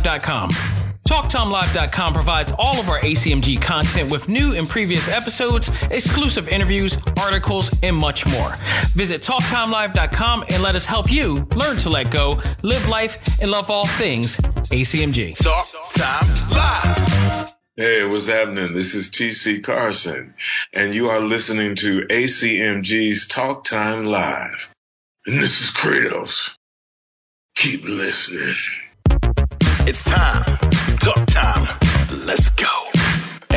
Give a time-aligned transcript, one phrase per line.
[0.00, 0.50] TalkTimeLive.com.
[1.08, 7.70] TalkTimeLive.com provides all of our ACMG content with new and previous episodes, exclusive interviews, articles,
[7.82, 8.54] and much more.
[8.94, 13.70] Visit TalkTimeLive.com and let us help you learn to let go, live life, and love
[13.70, 15.36] all things ACMG.
[15.42, 17.54] Talk Time Live.
[17.76, 18.72] Hey, what's happening?
[18.72, 20.34] This is TC Carson,
[20.72, 24.68] and you are listening to ACMG's Talk Time Live.
[25.26, 26.56] And this is Kratos.
[27.56, 28.54] Keep listening.
[29.90, 30.44] It's time.
[31.00, 31.89] Talk time.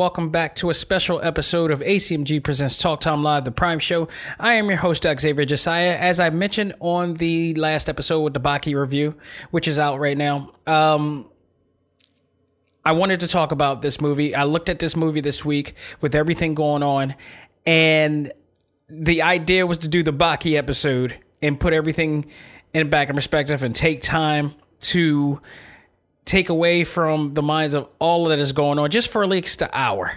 [0.00, 4.08] Welcome back to a special episode of ACMG Presents Talk Time Live, the Prime Show.
[4.38, 5.94] I am your host, Xavier Josiah.
[5.94, 9.14] As I mentioned on the last episode with the Baki review,
[9.50, 11.28] which is out right now, um,
[12.82, 14.34] I wanted to talk about this movie.
[14.34, 17.14] I looked at this movie this week with everything going on,
[17.66, 18.32] and
[18.88, 22.24] the idea was to do the Baki episode and put everything
[22.72, 25.42] in back in perspective and take time to
[26.30, 29.62] take away from the minds of all that is going on just for at least
[29.62, 30.12] an hour.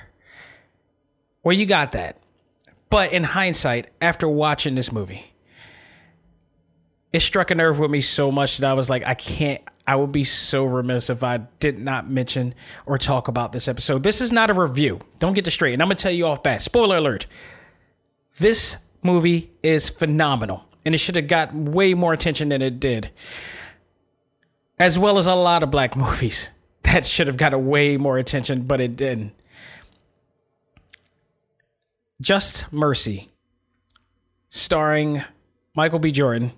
[1.44, 2.20] Well, you got that.
[2.92, 5.26] But in hindsight, after watching this movie,
[7.12, 9.96] it struck a nerve with me so much that I was like, I can't, I
[9.96, 12.54] would be so remiss if I did not mention
[12.86, 14.04] or talk about this episode.
[14.04, 15.00] This is not a review.
[15.18, 15.74] Don't get this straight.
[15.74, 16.62] And I'm going to tell you off bat.
[16.62, 17.26] Spoiler alert.
[18.38, 20.64] This movie is phenomenal.
[20.86, 23.10] And it should have got way more attention than it did
[24.84, 26.52] as well as a lot of black movies
[26.84, 29.32] that should have got a way more attention, but it didn't.
[32.20, 33.30] Just Mercy,
[34.50, 35.24] starring
[35.74, 36.12] Michael B.
[36.12, 36.52] Jordan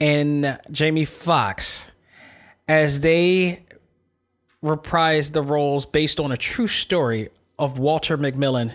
[0.00, 1.90] and Jamie Foxx,
[2.66, 3.62] as they
[4.62, 7.28] reprise the roles based on a true story
[7.58, 8.74] of Walter McMillan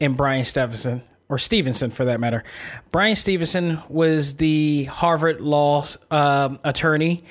[0.00, 2.42] and Bryan Stevenson, or Stevenson for that matter.
[2.90, 7.22] Bryan Stevenson was the Harvard Law um, attorney,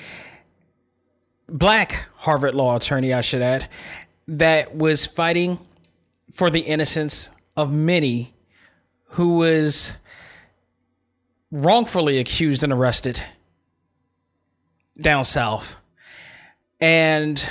[1.49, 3.67] black Harvard Law attorney, I should add,
[4.29, 5.59] that was fighting
[6.33, 8.33] for the innocence of many
[9.09, 9.97] who was
[11.51, 13.21] wrongfully accused and arrested
[14.97, 15.75] down south.
[16.79, 17.49] And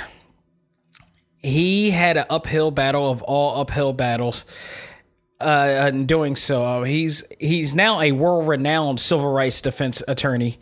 [1.37, 4.45] he had an uphill battle of all uphill battles
[5.39, 6.83] uh, in doing so.
[6.83, 10.59] He's he's now a world renowned civil rights defense attorney.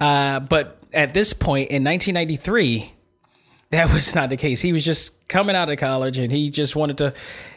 [0.00, 2.92] Uh, but at this point in 1993,
[3.70, 4.60] that was not the case.
[4.60, 7.14] He was just coming out of college and he just wanted to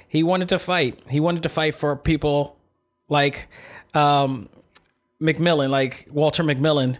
[0.07, 0.99] he wanted to fight.
[1.09, 2.57] He wanted to fight for people
[3.09, 3.47] like
[3.93, 4.49] um,
[5.21, 6.97] McMillan, like Walter McMillan,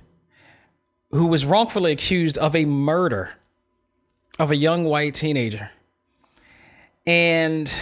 [1.12, 3.36] who was wrongfully accused of a murder
[4.38, 5.72] of a young white teenager.
[7.08, 7.74] And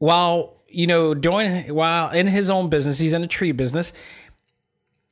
[0.00, 3.92] while, you know, doing, while in his own business, he's in the tree business,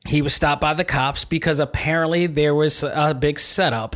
[0.07, 3.95] he was stopped by the cops because apparently there was a big setup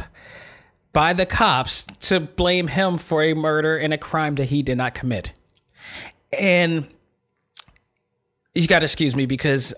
[0.93, 4.77] by the cops to blame him for a murder and a crime that he did
[4.77, 5.33] not commit.
[6.39, 6.87] And
[8.55, 9.73] you got to excuse me because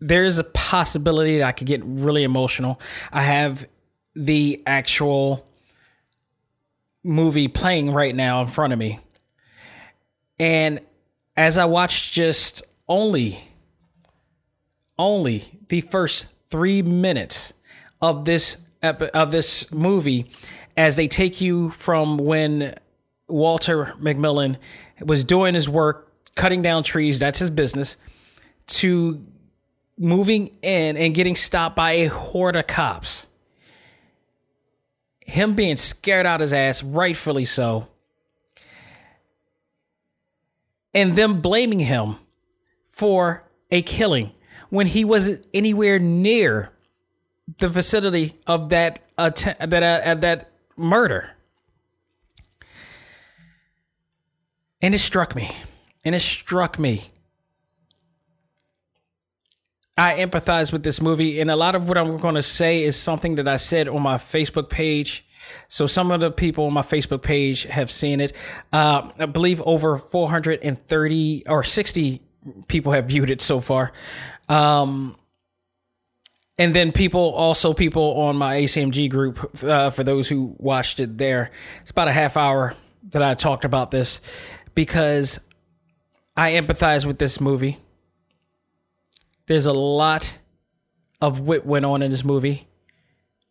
[0.00, 2.80] there's a possibility that I could get really emotional.
[3.12, 3.66] I have
[4.16, 5.46] the actual
[7.04, 8.98] movie playing right now in front of me.
[10.38, 10.80] And
[11.36, 13.38] as I watched just only
[14.98, 17.52] only the first 3 minutes
[18.00, 20.30] of this of this movie
[20.76, 22.74] as they take you from when
[23.28, 24.56] Walter McMillan
[25.00, 27.96] was doing his work cutting down trees, that's his business,
[28.66, 29.24] to
[29.98, 33.26] moving in and getting stopped by a horde of cops.
[35.20, 37.88] Him being scared out his ass, rightfully so.
[40.96, 42.16] And them blaming him
[42.90, 44.32] for a killing
[44.70, 46.72] when he wasn't anywhere near
[47.58, 51.30] the vicinity of that uh, that uh, that murder.
[54.80, 55.50] And it struck me.
[56.04, 57.02] And it struck me.
[59.98, 62.96] I empathize with this movie, and a lot of what I'm going to say is
[62.96, 65.25] something that I said on my Facebook page.
[65.68, 68.32] So some of the people on my Facebook page have seen it.
[68.72, 72.22] Uh, I believe over 430 or 60
[72.68, 73.92] people have viewed it so far.
[74.48, 75.16] Um,
[76.58, 81.18] and then people also people on my ACMG group uh, for those who watched it
[81.18, 81.50] there.
[81.82, 82.74] It's about a half hour
[83.10, 84.20] that I talked about this
[84.74, 85.38] because
[86.36, 87.78] I empathize with this movie.
[89.46, 90.38] There's a lot
[91.20, 92.66] of what went on in this movie,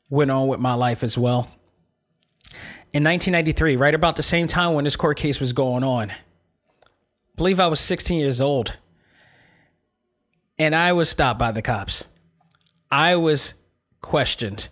[0.09, 1.47] went on with my life as well.
[2.93, 6.15] In 1993, right about the same time when this court case was going on, I
[7.35, 8.75] believe I was 16 years old,
[10.57, 12.07] and I was stopped by the cops.
[12.89, 13.55] I was
[14.01, 14.69] questioned.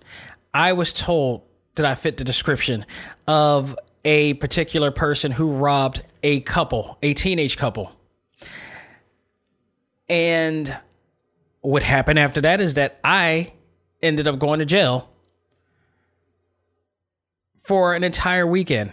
[0.54, 1.44] I was told
[1.76, 2.86] that I fit the description
[3.28, 7.92] of a particular person who robbed a couple, a teenage couple.
[10.08, 10.76] And
[11.62, 13.54] what happened after that is that I
[14.02, 15.10] ended up going to jail
[17.64, 18.92] for an entire weekend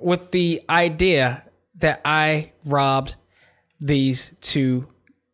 [0.00, 1.42] with the idea
[1.76, 3.14] that I robbed
[3.80, 4.88] these two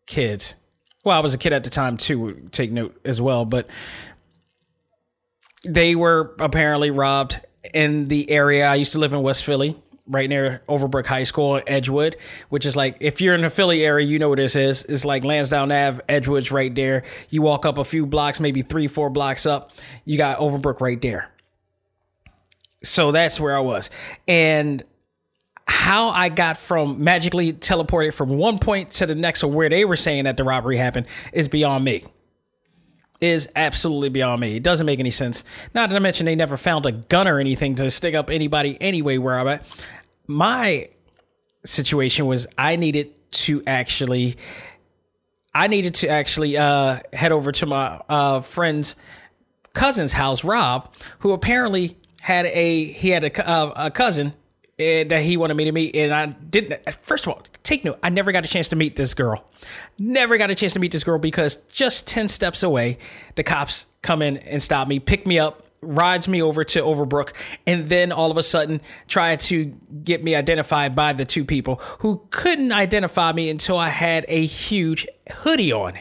[0.07, 0.57] kids.
[1.05, 3.69] Well, I was a kid at the time too, take note as well, but
[5.67, 7.41] they were apparently robbed
[7.73, 8.67] in the area.
[8.67, 12.17] I used to live in West Philly, right near Overbrook High School, Edgewood,
[12.51, 14.85] which is like if you're in the Philly area, you know what this is.
[14.85, 17.05] It's like Lansdowne Ave, Edgewood's right there.
[17.31, 19.73] You walk up a few blocks, maybe three, four blocks up,
[20.05, 21.31] you got Overbrook right there.
[22.85, 23.91] So that's where I was.
[24.29, 24.85] And
[25.67, 29.85] how I got from magically teleported from one point to the next or where they
[29.85, 32.03] were saying that the robbery happened is beyond me.
[33.21, 34.57] Is absolutely beyond me.
[34.57, 35.45] It doesn't make any sense.
[35.73, 39.17] Not to mention they never found a gun or anything to stick up anybody anyway
[39.19, 39.67] where I'm at.
[40.27, 40.91] My
[41.65, 44.37] situation was I needed to actually
[45.55, 48.97] I needed to actually uh, head over to my uh, friend's
[49.73, 54.33] cousin's house, Rob, who apparently had a he had a, uh, a cousin
[54.79, 55.95] and that he wanted me to meet.
[55.95, 58.97] And I didn't, first of all, take note, I never got a chance to meet
[58.97, 59.45] this girl.
[59.99, 62.97] Never got a chance to meet this girl because just 10 steps away,
[63.35, 67.35] the cops come in and stop me, pick me up, rides me over to Overbrook,
[67.67, 69.67] and then all of a sudden try to
[70.03, 74.47] get me identified by the two people who couldn't identify me until I had a
[74.47, 75.99] huge hoodie on.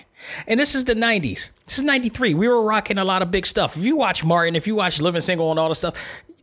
[0.47, 1.51] And this is the 90s.
[1.65, 2.33] This is 93.
[2.33, 3.77] We were rocking a lot of big stuff.
[3.77, 5.95] If you watch Martin, if you watch Living Single and all the stuff,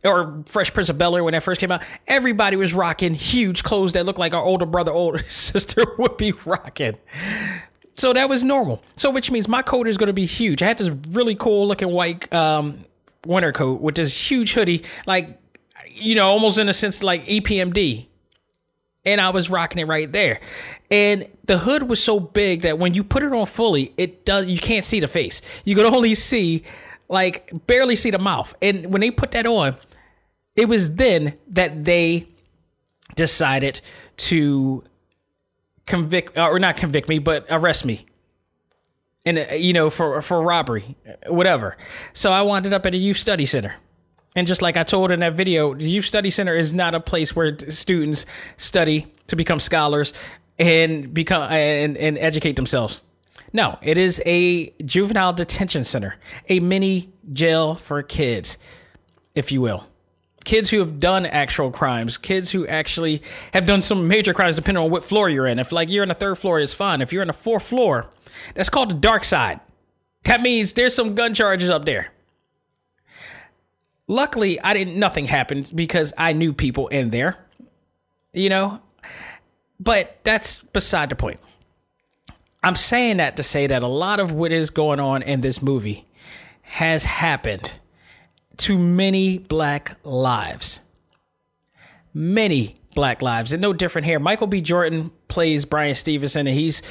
[0.03, 3.63] or Fresh Prince of Bel Air when that first came out, everybody was rocking huge
[3.63, 6.95] clothes that looked like our older brother, older sister would be rocking.
[7.93, 8.81] So that was normal.
[8.97, 10.63] So which means my coat is going to be huge.
[10.63, 12.85] I had this really cool looking white um,
[13.25, 15.39] winter coat with this huge hoodie, like
[15.89, 18.07] you know, almost in a sense like EPMD.
[19.03, 20.39] And I was rocking it right there.
[20.91, 24.45] And the hood was so big that when you put it on fully, it does
[24.45, 25.41] you can't see the face.
[25.63, 26.63] You could only see
[27.07, 28.53] like barely see the mouth.
[28.61, 29.77] And when they put that on,
[30.55, 32.27] it was then that they
[33.15, 33.79] decided
[34.17, 34.83] to
[35.85, 38.05] convict or not convict me, but arrest me.
[39.25, 41.77] And uh, you know, for for robbery, whatever.
[42.11, 43.75] So I wound up at a youth study center.
[44.35, 47.01] And just like I told in that video, the Youth Study Center is not a
[47.01, 50.13] place where students study to become scholars
[50.61, 53.03] and become and, and educate themselves.
[53.53, 56.15] No, it is a juvenile detention center,
[56.47, 58.57] a mini jail for kids,
[59.35, 59.85] if you will.
[60.45, 63.21] Kids who have done actual crimes, kids who actually
[63.53, 65.59] have done some major crimes, depending on what floor you're in.
[65.59, 67.01] If like you're in the third floor, it's fine.
[67.01, 68.09] If you're in the fourth floor,
[68.53, 69.59] that's called the dark side.
[70.23, 72.11] That means there's some gun charges up there.
[74.07, 74.97] Luckily, I didn't.
[74.97, 77.37] Nothing happened because I knew people in there.
[78.33, 78.81] You know,
[79.81, 81.39] but that's beside the point.
[82.63, 85.63] I'm saying that to say that a lot of what is going on in this
[85.63, 86.05] movie
[86.61, 87.73] has happened
[88.57, 90.81] to many black lives.
[92.13, 93.53] Many black lives.
[93.53, 94.19] And no different here.
[94.19, 94.61] Michael B.
[94.61, 96.83] Jordan plays Bryan Stevenson, and he's,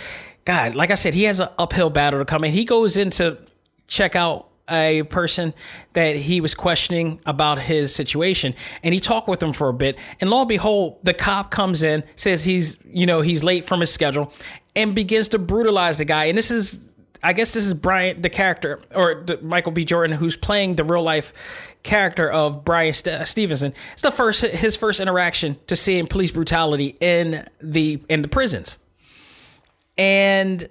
[0.44, 2.50] God, like I said, he has an uphill battle to come in.
[2.50, 3.38] He goes in to
[3.86, 5.52] check out a person
[5.92, 9.98] that he was questioning about his situation and he talked with him for a bit
[10.20, 13.80] and lo and behold the cop comes in says he's you know he's late from
[13.80, 14.32] his schedule
[14.76, 16.86] and begins to brutalize the guy and this is
[17.22, 19.84] I guess this is Bryan, the character, or the, Michael B.
[19.84, 23.74] Jordan, who's playing the real life character of Bryan St- uh, Stevenson.
[23.92, 28.78] It's the first his first interaction to seeing police brutality in the in the prisons,
[29.98, 30.66] and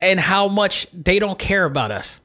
[0.00, 2.20] and how much they don't care about us.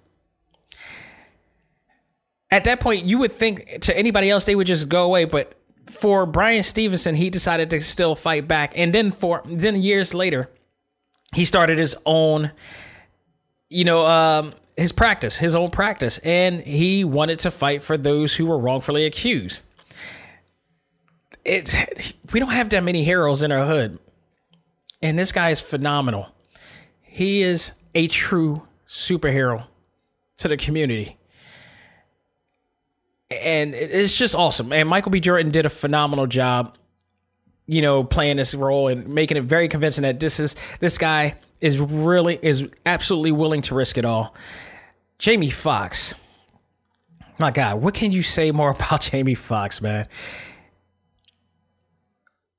[2.56, 5.54] At that point, you would think to anybody else they would just go away, but
[5.88, 10.50] for Bryan Stevenson, he decided to still fight back, and then for then years later,
[11.34, 12.52] he started his own
[13.70, 18.34] you know, um, his practice, his own practice, and he wanted to fight for those
[18.34, 19.64] who were wrongfully accused.
[21.44, 21.76] It's
[22.34, 24.00] we don't have that many heroes in our hood,
[25.02, 26.28] and this guy is phenomenal.
[27.02, 29.66] He is a true superhero
[30.38, 31.18] to the community,
[33.32, 34.72] and it's just awesome.
[34.72, 35.20] And Michael B.
[35.20, 36.78] Jordan did a phenomenal job,
[37.66, 41.36] you know, playing this role and making it very convincing that this is this guy
[41.62, 44.36] is really is absolutely willing to risk it all.
[45.18, 46.14] Jamie Foxx.
[47.38, 50.08] My God, what can you say more about Jamie Foxx, man?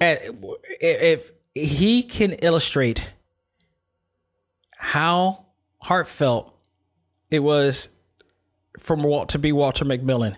[0.00, 3.11] If he can illustrate
[4.76, 5.46] how
[5.80, 6.54] heartfelt
[7.30, 7.88] it was
[8.78, 10.37] from Walt to be Walter McMillan.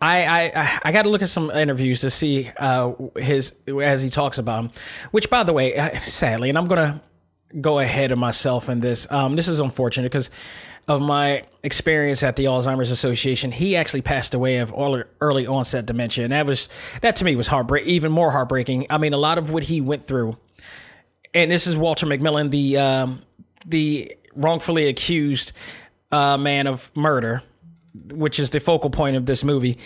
[0.00, 4.10] I I I got to look at some interviews to see uh, his as he
[4.10, 4.70] talks about him.
[5.10, 7.02] Which, by the way, uh, sadly, and I'm gonna
[7.60, 9.10] go ahead of myself in this.
[9.10, 10.30] Um, this is unfortunate because
[10.88, 13.50] of my experience at the Alzheimer's Association.
[13.50, 14.72] He actually passed away of
[15.20, 16.68] early onset dementia, and that was
[17.00, 18.86] that to me was heartbreak, even more heartbreaking.
[18.90, 20.36] I mean, a lot of what he went through,
[21.34, 23.22] and this is Walter McMillan, the um,
[23.64, 25.52] the wrongfully accused
[26.12, 27.42] uh, man of murder,
[28.12, 29.78] which is the focal point of this movie.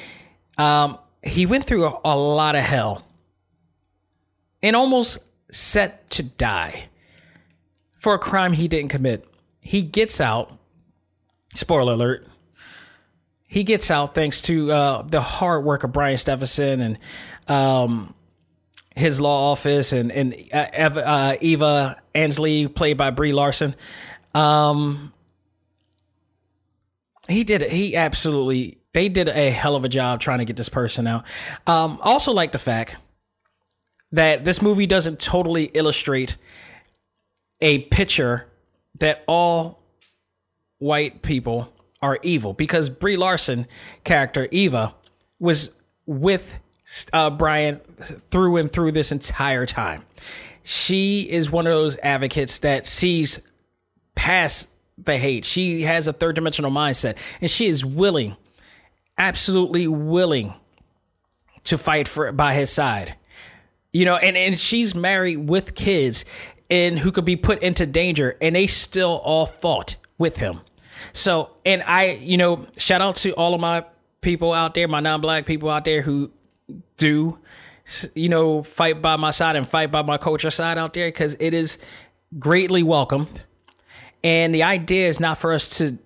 [0.58, 3.06] Um, he went through a, a lot of hell,
[4.62, 5.18] and almost
[5.50, 6.88] set to die
[7.98, 9.26] for a crime he didn't commit.
[9.60, 10.52] He gets out.
[11.54, 12.26] Spoiler alert.
[13.46, 16.98] He gets out thanks to uh, the hard work of Bryan Stevenson and
[17.48, 18.14] um,
[18.94, 23.74] his law office and and uh, Eva, uh, Eva Ansley, played by Brie Larson.
[24.34, 25.12] Um,
[27.30, 27.62] he did.
[27.62, 28.78] He absolutely.
[28.92, 31.24] They did a hell of a job trying to get this person out.
[31.66, 32.96] Um, also, like the fact
[34.12, 36.36] that this movie doesn't totally illustrate
[37.60, 38.48] a picture
[38.98, 39.80] that all
[40.78, 41.72] white people
[42.02, 43.66] are evil because Brie Larson
[44.04, 44.94] character Eva
[45.38, 45.70] was
[46.06, 46.56] with
[47.12, 47.76] uh, Bryan
[48.30, 50.04] through and through this entire time.
[50.64, 53.40] She is one of those advocates that sees
[54.14, 54.69] past
[55.04, 55.44] the hate.
[55.44, 58.36] She has a third dimensional mindset and she is willing,
[59.18, 60.54] absolutely willing
[61.64, 63.16] to fight for by his side.
[63.92, 66.24] You know, and, and she's married with kids
[66.70, 70.60] and who could be put into danger, and they still all fought with him.
[71.12, 73.84] So, and I, you know, shout out to all of my
[74.20, 76.30] people out there, my non-black people out there who
[76.96, 77.38] do,
[78.14, 81.36] you know, fight by my side and fight by my culture side out there because
[81.40, 81.78] it is
[82.38, 83.44] greatly welcomed.
[84.22, 85.98] And the idea is not for us to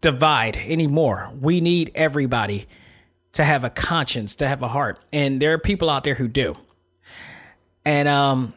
[0.00, 1.30] divide anymore.
[1.40, 2.66] We need everybody
[3.32, 6.26] to have a conscience, to have a heart, and there are people out there who
[6.26, 6.56] do.
[7.84, 8.54] And um,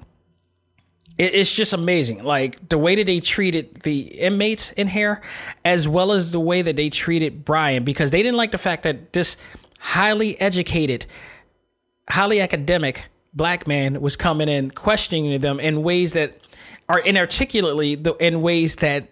[1.17, 2.23] it's just amazing.
[2.23, 5.21] Like the way that they treated the inmates in here,
[5.65, 8.83] as well as the way that they treated Bryan, because they didn't like the fact
[8.83, 9.35] that this
[9.79, 11.05] highly educated,
[12.09, 13.03] highly academic
[13.33, 16.39] black man was coming in questioning them in ways that
[16.89, 19.07] are inarticulately in ways that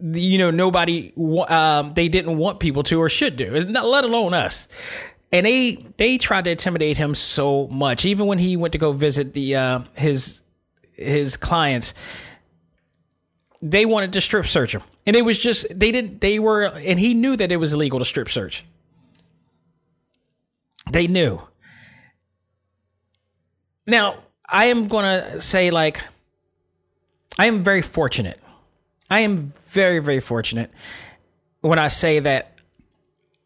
[0.00, 1.12] you know nobody
[1.48, 4.66] um, they didn't want people to or should do, not, let alone us.
[5.30, 8.92] And they they tried to intimidate him so much, even when he went to go
[8.92, 10.40] visit the uh, his
[10.94, 11.92] his clients.
[13.60, 16.20] They wanted to strip search him, and it was just they didn't.
[16.20, 18.64] They were, and he knew that it was illegal to strip search.
[20.90, 21.40] They knew.
[23.86, 26.00] Now I am gonna say like
[27.36, 28.40] I am very fortunate.
[29.10, 30.70] I am very, very fortunate
[31.60, 32.54] when I say that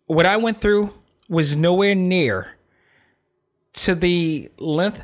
[0.06, 0.92] what I went through
[1.28, 2.56] was nowhere near
[3.72, 5.02] to the length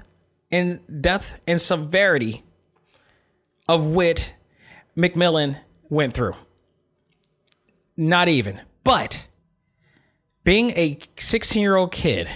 [0.50, 2.42] and depth and severity
[3.68, 4.32] of what
[4.96, 5.58] McMillan
[5.88, 6.34] went through.
[7.96, 8.60] Not even.
[8.84, 9.26] But
[10.44, 12.28] being a 16 year old kid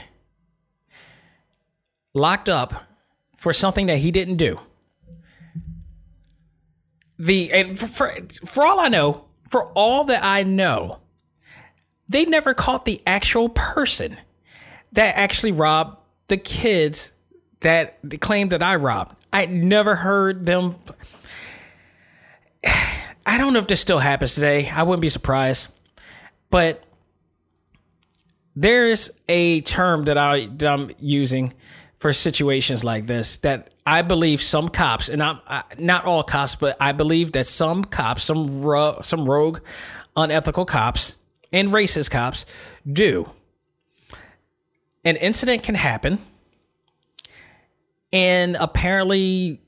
[2.14, 2.84] locked up
[3.36, 4.60] for something that he didn't do
[7.22, 10.98] the and for, for, for all I know, for all that I know,
[12.08, 14.16] they never caught the actual person
[14.92, 17.12] that actually robbed the kids
[17.60, 19.16] that claimed that I robbed.
[19.32, 20.74] I never heard them.
[23.24, 24.68] I don't know if this still happens today.
[24.68, 25.68] I wouldn't be surprised,
[26.50, 26.82] but
[28.56, 31.54] there's a term that, I, that I'm using
[31.98, 35.40] for situations like this that I believe some cops, and I'm
[35.78, 39.60] not all cops, but I believe that some cops, some ro- some rogue,
[40.16, 41.16] unethical cops,
[41.52, 42.46] and racist cops
[42.90, 43.28] do.
[45.04, 46.18] An incident can happen,
[48.12, 49.60] and apparently,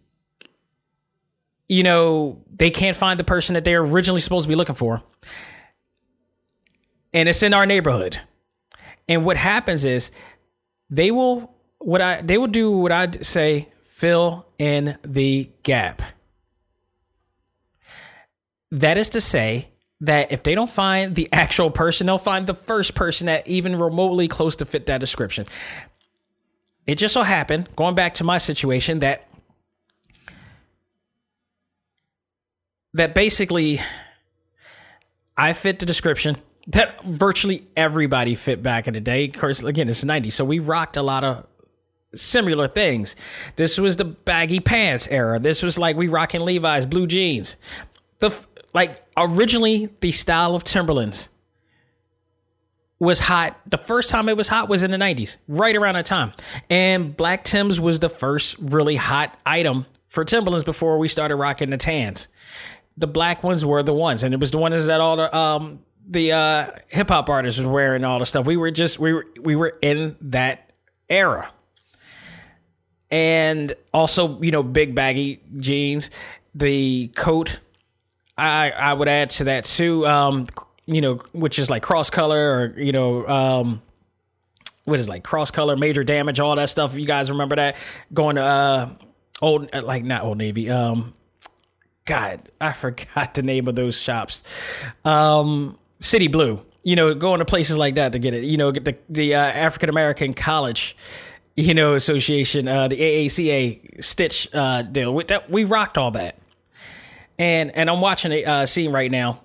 [1.68, 5.02] you know, they can't find the person that they're originally supposed to be looking for,
[7.12, 8.20] and it's in our neighborhood.
[9.08, 10.12] And what happens is
[10.88, 13.68] they will what I they will do what I say
[14.04, 16.02] fill in the gap.
[18.70, 19.70] That is to say
[20.02, 23.78] that if they don't find the actual person, they'll find the first person that even
[23.78, 25.46] remotely close to fit that description.
[26.86, 29.26] It just so happened, going back to my situation, that
[32.92, 33.80] that basically
[35.34, 36.36] I fit the description
[36.66, 39.24] that virtually everybody fit back in the day.
[39.28, 41.46] Of course, again, it's 90, so we rocked a lot of
[42.16, 43.16] similar things.
[43.56, 45.38] This was the baggy pants era.
[45.38, 47.56] This was like we rocking Levi's blue jeans.
[48.18, 48.36] The
[48.72, 51.28] like originally the style of Timberlands
[52.98, 53.58] was hot.
[53.66, 56.32] The first time it was hot was in the 90s, right around that time.
[56.70, 61.70] And black Tims was the first really hot item for Timberlands before we started rocking
[61.70, 62.28] the tans.
[62.96, 65.80] The black ones were the ones, and it was the ones that all the um
[66.06, 68.46] the uh, hip hop artists were wearing all the stuff.
[68.46, 70.72] We were just we were we were in that
[71.08, 71.50] era
[73.14, 76.10] and also you know big baggy jeans.
[76.56, 77.60] The coat,
[78.36, 80.04] I I would add to that too.
[80.04, 80.48] Um,
[80.86, 83.82] you know, which is like cross color or you know, um,
[84.84, 86.96] what is like cross color, major damage, all that stuff.
[86.96, 87.76] You guys remember that
[88.12, 88.88] going to uh,
[89.40, 90.68] old like not old navy.
[90.68, 91.14] Um,
[92.06, 94.42] God, I forgot the name of those shops.
[95.04, 96.60] Um, City Blue.
[96.82, 98.42] You know, going to places like that to get it.
[98.42, 100.96] You know, get the the uh, African American college
[101.56, 105.14] you know, association, uh, the AACA Stitch uh, deal.
[105.14, 106.36] With that, we rocked all that,
[107.38, 109.40] and and I'm watching a uh, scene right now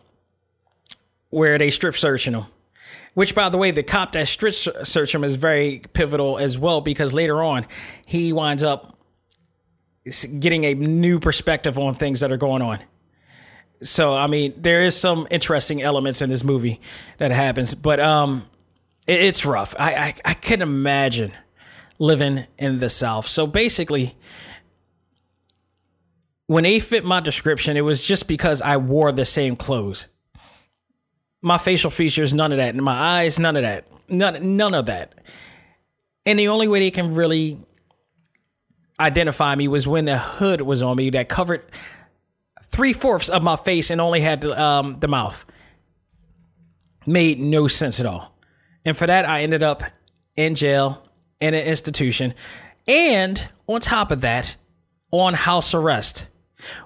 [1.30, 2.46] where they strip searching him.
[3.14, 6.82] Which, by the way, the cop that strip search him is very pivotal as well
[6.82, 7.66] because later on
[8.06, 8.98] he winds up
[10.40, 12.80] getting a new perspective on things that are going on.
[13.82, 16.82] So, I mean, there is some interesting elements in this movie
[17.18, 18.46] that happens, but um,
[19.08, 19.76] it, it's rough.
[19.78, 21.32] I, I I can imagine
[22.00, 23.28] living in the South.
[23.28, 24.16] So basically,
[26.48, 30.08] when they fit my description, it was just because I wore the same clothes.
[31.42, 32.74] My facial features, none of that.
[32.74, 33.88] And my eyes, none of that.
[34.10, 35.14] None, none of that.
[36.26, 37.60] And the only way they can really
[39.00, 41.64] identify me was when the hood was on me that covered
[42.68, 45.46] three fourths of my face and only had um, the mouth.
[47.06, 48.36] Made no sense at all.
[48.86, 49.84] And for that, I ended up
[50.36, 51.09] in jail
[51.40, 52.34] in an institution,
[52.88, 54.56] and on top of that,
[55.12, 56.28] on house arrest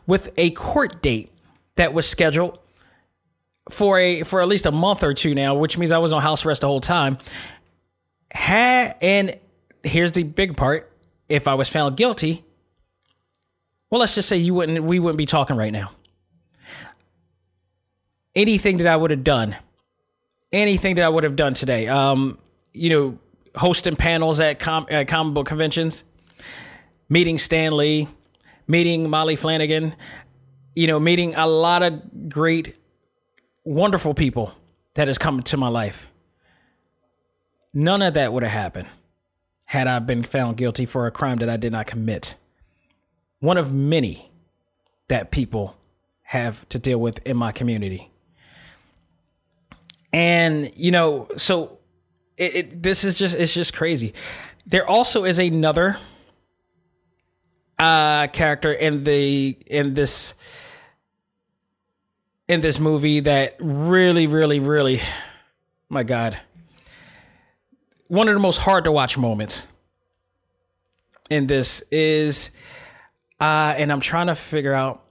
[0.06, 1.32] with a court date
[1.76, 2.60] that was scheduled
[3.70, 6.22] for a for at least a month or two now, which means I was on
[6.22, 7.18] house arrest the whole time.
[8.32, 9.38] Had and
[9.84, 10.92] here's the big part:
[11.30, 12.44] if I was found guilty,
[13.90, 15.92] well, let's just say you wouldn't we wouldn't be talking right now.
[18.36, 19.56] Anything that I would have done,
[20.52, 22.38] anything that I would have done today, um,
[22.74, 23.20] you know,
[23.56, 26.06] hosting panels at, com- at comic book conventions,
[27.10, 28.08] meeting Stan Lee,
[28.68, 29.96] meeting Molly Flanagan,
[30.76, 32.76] you know, meeting a lot of great
[33.64, 34.54] wonderful people
[34.96, 36.08] that has come into my life.
[37.74, 38.88] None of that would have happened
[39.66, 42.36] had I been found guilty for a crime that I did not commit.
[43.40, 44.32] One of many
[45.08, 45.76] that people
[46.22, 48.10] have to deal with in my community.
[50.12, 51.80] And, you know, so
[52.38, 54.14] it, it this is just it's just crazy.
[54.66, 55.98] There also is another
[57.80, 60.36] uh character in the in this
[62.48, 65.02] in this movie that really really really
[65.90, 66.38] my god
[68.08, 69.68] one of the most hard to watch moments
[71.32, 72.52] in this is
[73.42, 75.04] uh and I'm trying to figure out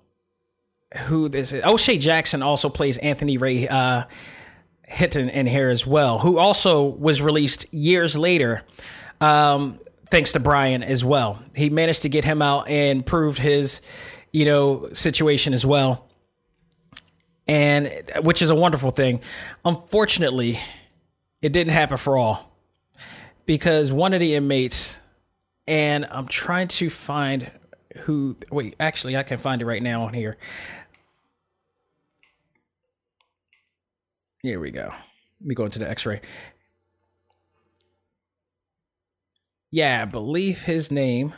[1.06, 1.64] who this is.
[1.64, 4.04] O'Shea Jackson also plays Anthony Ray uh
[4.86, 8.62] Hinton in here as well, who also was released years later,
[9.20, 9.78] um,
[10.10, 11.40] thanks to Bryan as well.
[11.56, 13.80] He managed to get him out and proved his,
[14.32, 16.08] you know, situation as well,
[17.46, 17.90] and
[18.22, 19.20] which is a wonderful thing.
[19.64, 20.58] Unfortunately,
[21.40, 22.52] it didn't happen for all
[23.46, 24.98] because one of the inmates,
[25.66, 27.50] and I'm trying to find
[28.00, 28.36] who.
[28.50, 30.36] Wait, actually, I can find it right now on here.
[34.42, 34.92] Here we go.
[35.40, 36.20] Let me go into the x ray.
[39.70, 41.32] Yeah, I believe his name.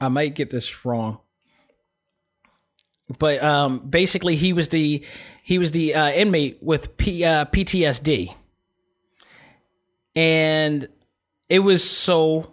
[0.00, 1.18] I might get this wrong.
[3.18, 5.02] But um, basically, he was the
[5.42, 8.34] he was the uh, inmate with P, uh, PTSD,
[10.14, 10.88] and
[11.48, 12.52] it was so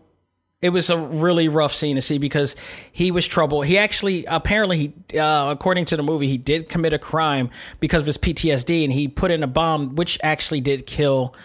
[0.66, 2.56] it was a really rough scene to see because
[2.92, 3.62] he was trouble.
[3.62, 8.02] He actually, apparently, he, uh, according to the movie, he did commit a crime because
[8.02, 11.36] of his PTSD, and he put in a bomb, which actually did kill,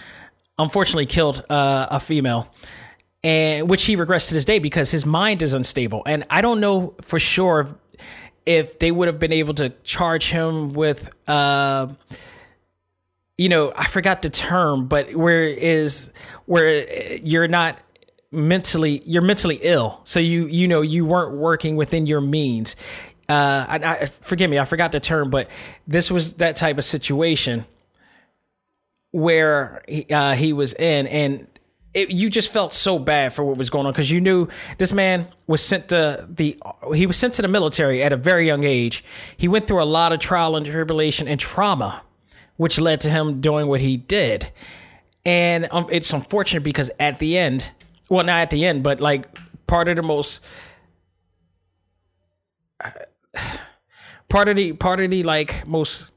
[0.59, 2.51] unfortunately, killed uh, a female,
[3.23, 6.03] and which he regrets to this day because his mind is unstable.
[6.07, 7.75] And I don't know for sure if,
[8.47, 11.13] if they would have been able to charge him with.
[11.29, 11.89] Uh,
[13.37, 16.11] you know, I forgot the term, but where is
[16.45, 17.79] where you're not
[18.33, 20.01] mentally you're mentally ill.
[20.05, 22.77] So you you know you weren't working within your means.
[23.29, 25.49] Uh I, I forgive me i forgot the term but
[25.87, 27.65] this was that type of situation
[29.13, 31.47] where he, uh, he was in and
[31.95, 34.93] it, you just felt so bad for what was going on because you knew this
[34.93, 36.57] man was sent to the
[36.95, 39.05] he was sent to the military at a very young age.
[39.37, 42.03] He went through a lot of trial and tribulation and trauma
[42.61, 44.53] which led to him doing what he did.
[45.25, 47.71] And um, it's unfortunate because at the end
[48.11, 50.41] well not at the end but like part of the most
[54.29, 56.13] part of the part of the like most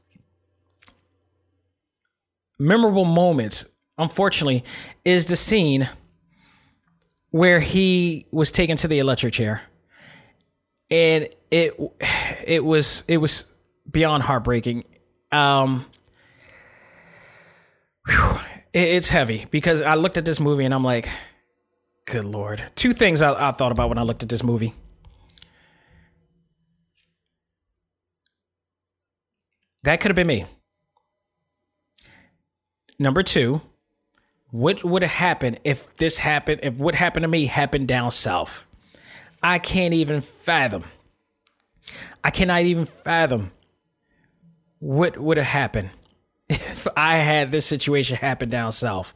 [2.58, 3.66] memorable moments
[3.98, 4.64] unfortunately
[5.04, 5.88] is the scene
[7.34, 9.60] where he was taken to the electric chair.
[10.88, 11.74] And it
[12.46, 13.46] it was it was
[13.90, 14.84] beyond heartbreaking.
[15.32, 15.84] Um
[18.06, 18.38] whew,
[18.72, 21.08] it, it's heavy because i looked at this movie and i'm like
[22.06, 22.64] Good lord.
[22.74, 24.74] Two things I, I thought about when I looked at this movie.
[29.84, 30.46] That could have been me.
[32.98, 33.60] Number two,
[34.50, 38.64] what would have happened if this happened, if what happened to me happened down south?
[39.42, 40.84] I can't even fathom.
[42.22, 43.52] I cannot even fathom
[44.78, 45.90] what would have happened
[46.48, 49.12] if I had this situation happen down south.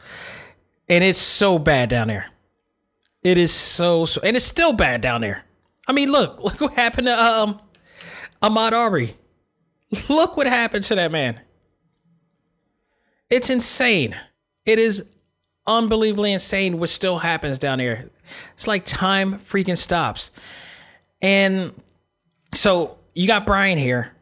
[0.88, 2.26] And it's so bad down there.
[3.22, 5.44] It is so, so and it's still bad down there.
[5.86, 7.60] I mean, look, look what happened to um
[8.42, 9.16] Ahmaud Arbery.
[10.08, 11.40] Look what happened to that man.
[13.30, 14.14] It's insane.
[14.64, 15.04] It is
[15.66, 18.10] unbelievably insane what still happens down there.
[18.54, 20.30] It's like time freaking stops.
[21.20, 21.72] And
[22.54, 24.14] so you got Bryan here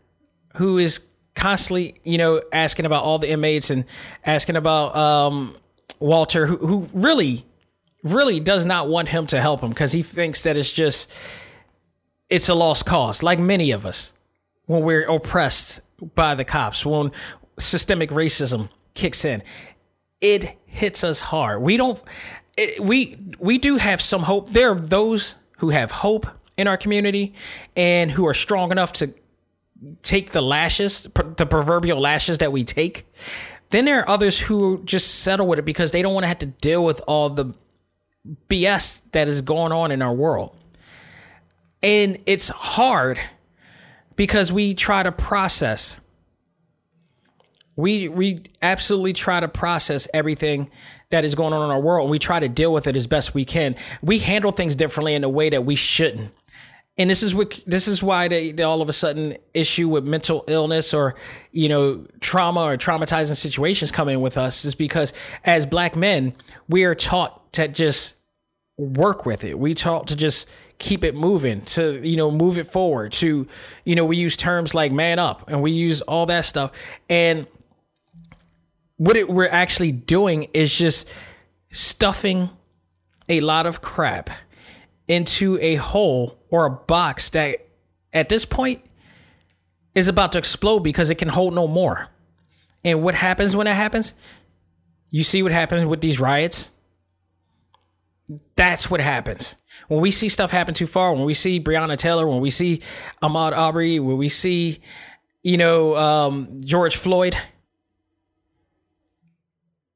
[0.54, 1.00] who is
[1.34, 3.84] constantly, you know, asking about all the inmates and
[4.24, 5.54] asking about um
[5.98, 7.44] Walter who who really
[8.06, 11.10] really does not want him to help him because he thinks that it's just
[12.28, 14.12] it's a lost cause like many of us
[14.66, 15.80] when we're oppressed
[16.14, 17.12] by the cops when
[17.58, 19.42] systemic racism kicks in.
[20.20, 21.62] It hits us hard.
[21.62, 22.02] We don't
[22.56, 24.50] it, we we do have some hope.
[24.50, 27.34] There are those who have hope in our community
[27.76, 29.12] and who are strong enough to
[30.02, 31.02] take the lashes
[31.36, 33.06] the proverbial lashes that we take.
[33.70, 36.38] Then there are others who just settle with it because they don't want to have
[36.38, 37.52] to deal with all the
[38.48, 40.56] BS that is going on in our world.
[41.82, 43.20] And it's hard
[44.16, 46.00] because we try to process.
[47.76, 50.70] We we absolutely try to process everything
[51.10, 52.06] that is going on in our world.
[52.06, 53.76] And we try to deal with it as best we can.
[54.02, 56.32] We handle things differently in a way that we shouldn't.
[56.98, 60.04] and this is what this is why they, they all of a sudden issue with
[60.04, 61.14] mental illness or
[61.52, 65.12] you know trauma or traumatizing situations come in with us is because
[65.44, 66.32] as black men
[66.68, 68.15] we are taught to just
[68.78, 72.66] work with it we taught to just keep it moving to you know move it
[72.66, 73.46] forward to
[73.84, 76.72] you know we use terms like man up and we use all that stuff
[77.08, 77.46] and
[78.96, 81.08] what it, we're actually doing is just
[81.70, 82.50] stuffing
[83.28, 84.30] a lot of crap
[85.08, 87.66] into a hole or a box that
[88.12, 88.82] at this point
[89.94, 92.08] is about to explode because it can hold no more.
[92.84, 94.14] And what happens when that happens?
[95.10, 96.70] You see what happens with these riots?
[98.56, 99.56] That's what happens.
[99.88, 102.82] When we see stuff happen too far, when we see Breonna Taylor, when we see
[103.22, 104.80] Ahmaud Arbery, when we see,
[105.42, 107.36] you know, um, George Floyd,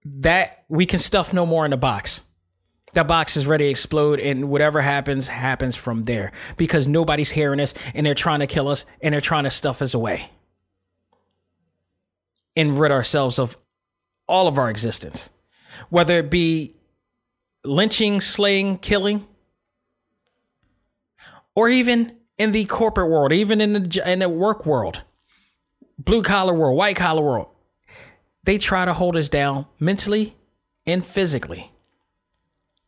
[0.04, 2.24] that we can stuff no more in the box
[2.92, 7.60] that box is ready to explode and whatever happens happens from there because nobody's hearing
[7.60, 10.28] us and they're trying to kill us and they're trying to stuff us away
[12.56, 13.56] and rid ourselves of
[14.28, 15.30] all of our existence
[15.88, 16.74] whether it be
[17.64, 19.26] lynching slaying killing
[21.54, 25.02] or even in the corporate world even in the in the work world
[25.98, 27.48] blue collar world white collar world
[28.44, 30.34] they try to hold us down mentally
[30.86, 31.70] and physically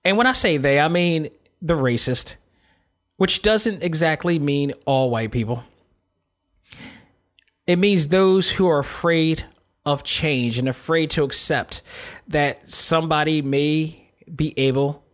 [0.05, 1.29] and when I say they, I mean
[1.61, 2.37] the racist,
[3.17, 5.65] which doesn't exactly mean all white people.
[7.67, 9.45] It means those who are afraid
[9.87, 11.83] of change and afraid to accept
[12.29, 14.02] that somebody may
[14.35, 15.05] be able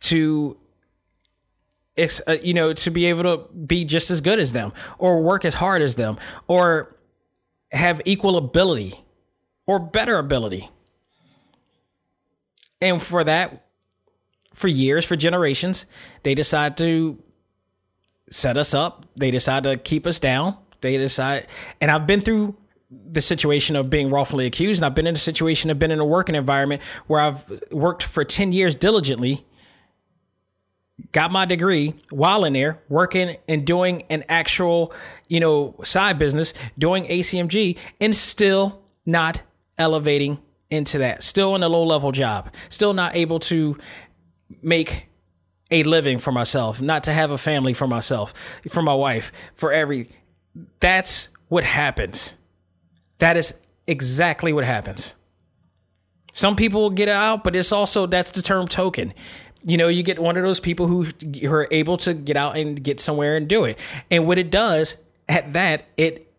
[0.00, 0.58] to
[1.98, 5.44] uh, you know to be able to be just as good as them or work
[5.44, 6.16] as hard as them
[6.48, 6.96] or
[7.72, 9.00] have equal ability
[9.66, 10.68] or better ability
[12.80, 13.64] and for that
[14.54, 15.84] for years, for generations,
[16.22, 17.18] they decide to
[18.30, 19.04] set us up.
[19.16, 20.56] They decide to keep us down.
[20.80, 21.48] They decide,
[21.80, 22.56] and I've been through
[23.10, 26.00] the situation of being wrongfully accused, and I've been in a situation, I've been in
[26.00, 29.46] a working environment where I've worked for 10 years diligently,
[31.12, 34.92] got my degree while in there, working and doing an actual,
[35.28, 39.42] you know, side business, doing ACMG, and still not
[39.78, 40.38] elevating
[40.70, 41.22] into that.
[41.22, 43.76] Still in a low level job, still not able to
[44.62, 45.06] make
[45.70, 48.32] a living for myself, not to have a family for myself,
[48.68, 50.10] for my wife, for every.
[50.80, 52.34] That's what happens.
[53.18, 53.54] That is
[53.86, 55.14] exactly what happens.
[56.32, 59.14] Some people will get out, but it's also that's the term token.
[59.62, 61.06] You know, you get one of those people who,
[61.40, 63.78] who are able to get out and get somewhere and do it.
[64.10, 64.96] And what it does
[65.28, 66.30] at that, it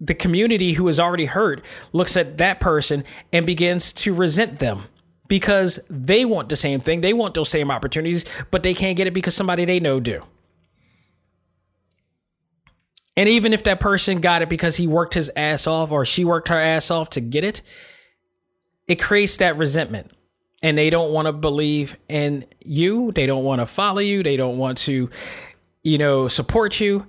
[0.00, 4.82] the community who is already hurt looks at that person and begins to resent them
[5.28, 7.00] because they want the same thing.
[7.00, 10.22] They want those same opportunities, but they can't get it because somebody they know do.
[13.16, 16.24] And even if that person got it because he worked his ass off or she
[16.24, 17.62] worked her ass off to get it,
[18.86, 20.10] it creates that resentment.
[20.62, 23.12] And they don't want to believe in you.
[23.12, 24.22] They don't want to follow you.
[24.22, 25.10] They don't want to,
[25.82, 27.06] you know, support you.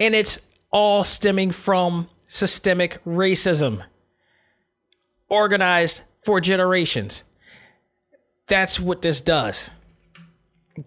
[0.00, 0.38] And it's
[0.70, 3.82] all stemming from systemic racism
[5.28, 7.24] organized for generations.
[8.46, 9.70] That's what this does.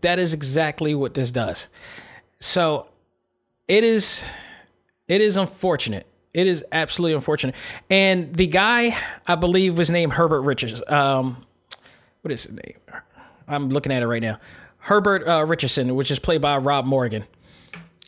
[0.01, 1.67] That is exactly what this does.
[2.39, 2.87] So
[3.67, 4.25] it is
[5.11, 6.07] it is unfortunate.
[6.33, 7.55] It is absolutely unfortunate.
[7.89, 8.95] And the guy,
[9.27, 10.81] I believe, was named Herbert Richards.
[10.87, 11.35] Um,
[12.21, 12.77] what is his name?
[13.45, 14.39] I'm looking at it right now.
[14.77, 17.25] Herbert uh, Richardson, which is played by Rob Morgan,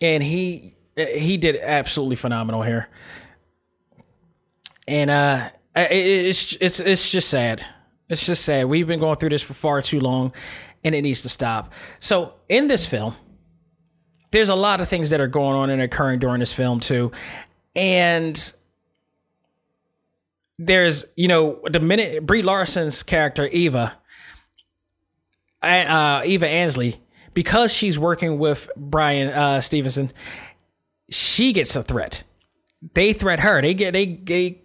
[0.02, 2.88] and he he did absolutely phenomenal here.
[4.88, 7.66] And uh, it, it's it's it's just sad.
[8.08, 8.68] It's just sad.
[8.68, 10.32] We've been going through this for far too long
[10.84, 11.74] and it needs to stop.
[12.00, 13.16] So, in this film,
[14.34, 17.12] there's a lot of things that are going on and occurring during this film, too.
[17.76, 18.54] And
[20.58, 23.96] there's, you know, the minute Brie Larson's character, Eva,
[25.62, 27.00] uh, Eva Ansley,
[27.34, 30.12] because she's working with Bryan uh, Stevenson,
[31.10, 32.24] she gets a threat.
[32.93, 33.62] They threat her.
[33.62, 34.62] They get they they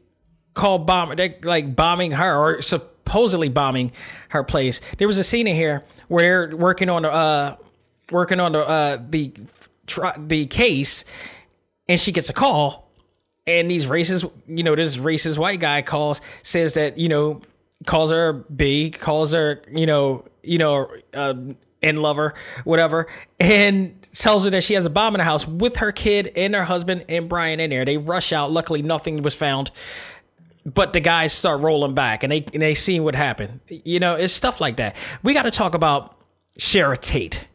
[0.55, 1.15] call bomb.
[1.15, 3.93] They like bombing her or supposedly bombing
[4.31, 4.81] her place.
[4.97, 7.57] There was a scene in here where they're working on uh
[8.11, 9.33] working on the uh the
[10.19, 11.05] the case,
[11.89, 12.91] and she gets a call,
[13.47, 17.41] and these racist, you know, this racist white guy calls, says that you know,
[17.87, 21.35] calls her B, calls her, you know, you know, uh,
[21.83, 23.07] and lover, whatever,
[23.41, 26.55] and tells her that she has a bomb in the house with her kid and
[26.55, 27.85] her husband and Bryan in there.
[27.85, 28.51] They rush out.
[28.51, 29.71] Luckily, nothing was found
[30.75, 33.61] but the guys start rolling back and they and they see what happened.
[33.69, 34.97] You know, it's stuff like that.
[35.23, 36.17] We got to talk about
[36.59, 37.48] Sharon Tate.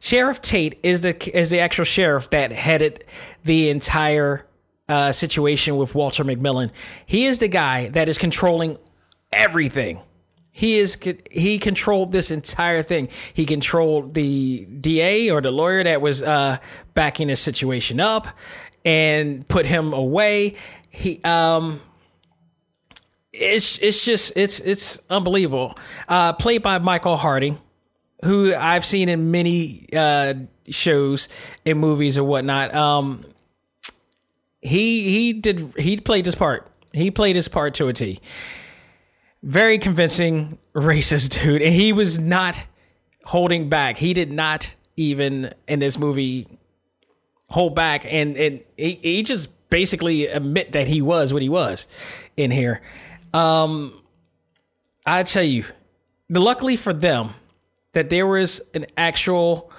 [0.00, 3.04] Sheriff Tate is the is the actual sheriff that headed
[3.44, 4.46] the entire
[4.88, 6.70] uh, situation with Walter McMillan.
[7.06, 8.78] He is the guy that is controlling
[9.32, 10.00] everything.
[10.50, 10.98] He is
[11.30, 13.08] he controlled this entire thing.
[13.32, 16.58] He controlled the DA or the lawyer that was uh,
[16.94, 18.26] backing this situation up
[18.84, 20.54] and put him away.
[20.90, 21.80] He um
[23.32, 25.78] it's it's just it's it's unbelievable.
[26.08, 27.58] Uh, played by Michael Harding,
[28.24, 30.34] who I've seen in many uh,
[30.68, 31.28] shows
[31.64, 32.74] and movies or whatnot.
[32.74, 33.24] Um,
[34.60, 36.70] he he did he played his part.
[36.92, 38.20] He played his part to a T.
[39.42, 42.58] Very convincing racist dude, and he was not
[43.24, 43.96] holding back.
[43.96, 46.46] He did not even in this movie
[47.48, 51.86] hold back, and and he, he just basically admit that he was what he was
[52.36, 52.80] in here.
[53.32, 53.92] Um,
[55.04, 55.64] I tell you,
[56.28, 57.30] luckily for them,
[57.98, 59.72] that there was an actual,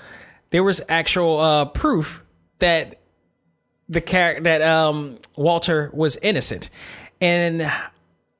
[0.49, 2.21] there was actual uh, proof
[2.57, 2.99] that
[3.87, 6.69] the character that um Walter was innocent,
[7.21, 7.71] and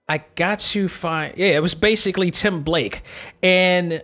[0.09, 3.03] I got to find yeah, it was basically Tim Blake
[3.41, 4.01] and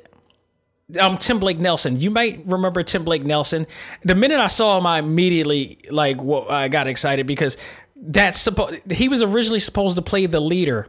[0.97, 1.99] um Tim Blake Nelson.
[1.99, 3.67] You might remember Tim Blake Nelson.
[4.05, 7.57] The minute I saw him, I immediately like well, I got excited because
[7.97, 10.87] that's supposed he was originally supposed to play the leader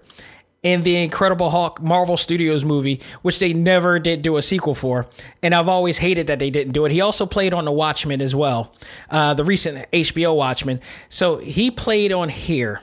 [0.62, 5.06] in the Incredible Hulk Marvel Studios movie, which they never did do a sequel for.
[5.42, 6.92] And I've always hated that they didn't do it.
[6.92, 8.74] He also played on The Watchmen as well,
[9.10, 10.80] uh, the recent HBO Watchmen.
[11.08, 12.82] So he played on here.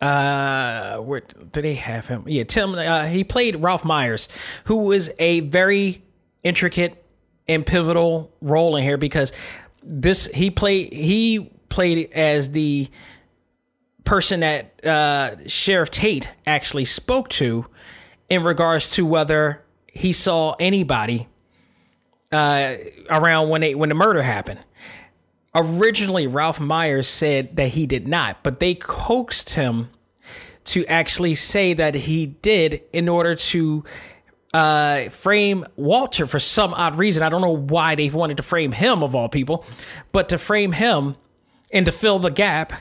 [0.00, 2.24] Uh, where do they have him?
[2.26, 2.74] Yeah, Tim.
[2.74, 4.28] Uh, he played Ralph Myers,
[4.64, 6.02] who was a very
[6.42, 7.04] intricate
[7.46, 9.32] and pivotal role in here because
[9.82, 12.88] this he played he played as the
[14.04, 17.66] person that uh, Sheriff Tate actually spoke to
[18.28, 21.28] in regards to whether he saw anybody
[22.32, 22.74] uh,
[23.08, 24.60] around when they, when the murder happened.
[25.54, 29.90] Originally, Ralph Myers said that he did not, but they coaxed him
[30.64, 33.82] to actually say that he did in order to
[34.54, 37.22] uh, frame Walter for some odd reason.
[37.22, 39.64] I don't know why they wanted to frame him of all people,
[40.12, 41.16] but to frame him
[41.72, 42.72] and to fill the gap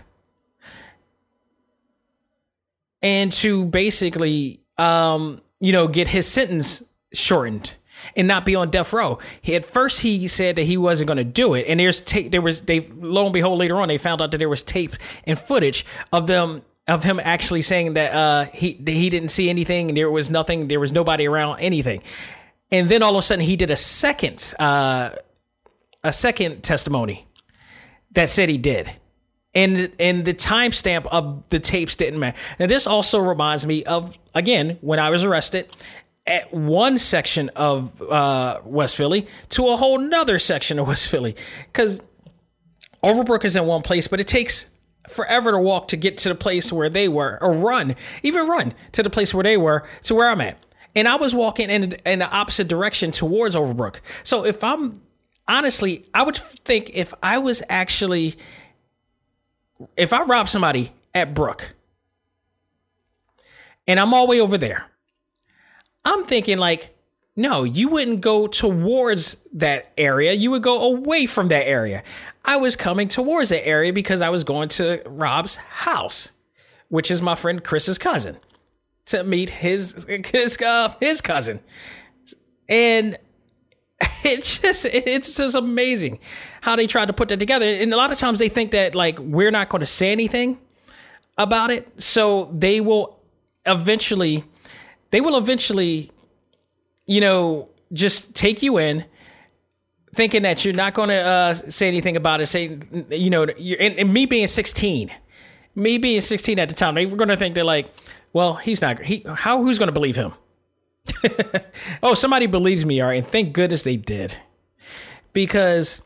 [3.01, 6.83] and to basically um, you know get his sentence
[7.13, 7.75] shortened
[8.15, 9.19] and not be on death row.
[9.41, 12.31] He, at first, he said that he wasn't going to do it, and there's tape.
[12.31, 14.91] There was they lo and behold later on they found out that there was tape
[15.25, 19.89] and footage of them of him actually saying that uh, he he didn't see anything,
[19.89, 22.01] and there was nothing, there was nobody around anything,
[22.71, 25.12] and then all of a sudden he did a second uh,
[26.03, 27.27] a second testimony
[28.12, 28.89] that said he did.
[29.55, 32.38] And, and the timestamp of the tapes didn't matter.
[32.59, 35.71] Now, this also reminds me of, again, when I was arrested
[36.27, 41.35] at one section of uh, West Philly to a whole nother section of West Philly.
[41.65, 41.99] Because
[43.03, 44.67] Overbrook is in one place, but it takes
[45.07, 48.73] forever to walk to get to the place where they were, or run, even run
[48.91, 50.63] to the place where they were to where I'm at.
[50.95, 54.01] And I was walking in, in the opposite direction towards Overbrook.
[54.23, 55.01] So if I'm
[55.47, 58.35] honestly, I would think if I was actually
[59.96, 61.76] if I rob somebody at Brook
[63.88, 64.86] and I'm all the way over there,
[66.06, 66.96] I'm thinking like,
[67.36, 70.34] no, you wouldn't go towards that area.
[70.34, 72.04] You would go away from that area.
[72.44, 76.34] I was coming towards that area because I was going to Rob's house,
[76.89, 78.38] which is my friend Chris's cousin,
[79.06, 81.62] to meet his his uh, his cousin,
[82.68, 83.18] and
[84.23, 86.19] it's just it's just amazing
[86.62, 87.65] how they tried to put that together.
[87.65, 90.59] And a lot of times they think that like we're not going to say anything
[91.38, 93.19] about it, so they will
[93.65, 94.43] eventually
[95.12, 96.12] they will eventually
[97.07, 99.05] you know just take you in
[100.15, 102.47] thinking that you're not going to uh, say anything about it.
[102.47, 105.12] Say you know and, and me being 16
[105.75, 107.88] me being 16 at the time they were going to think they're like
[108.33, 110.33] well he's not he how who's going to believe him
[112.03, 113.17] oh, somebody believes me, all right.
[113.17, 114.35] And thank goodness they did.
[115.33, 116.01] Because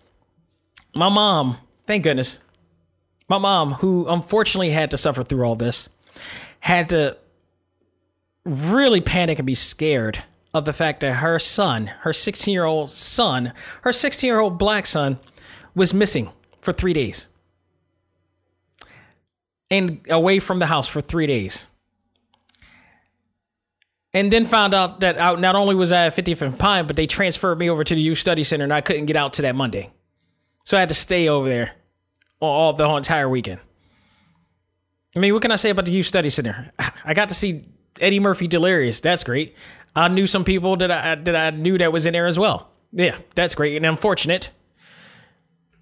[0.96, 2.40] my mom, thank goodness,
[3.30, 5.90] my mom, who unfortunately had to suffer through all this,
[6.60, 7.18] had to
[8.46, 10.24] really panic and be scared
[10.54, 14.58] of the fact that her son, her 16 year old son, her 16 year old
[14.58, 15.20] black son,
[15.76, 16.30] was missing
[16.62, 17.28] for three days
[19.72, 21.66] and away from the house for three days
[24.14, 26.96] and then found out that I, not only was I at 50th and Pine, but
[26.96, 29.42] they transferred me over to the Youth Study Center, and I couldn't get out to
[29.44, 29.92] that Monday,
[30.66, 31.74] so I had to stay over there
[32.40, 33.60] all the whole entire weekend.
[35.16, 36.72] I mean, what can I say about the Youth Study Center?
[37.06, 37.66] I got to see
[38.00, 39.00] Eddie Murphy Delirious.
[39.00, 39.56] That's great.
[39.96, 42.72] I knew some people that I that I knew that was in there as well.
[42.92, 44.52] Yeah, that's great and unfortunate.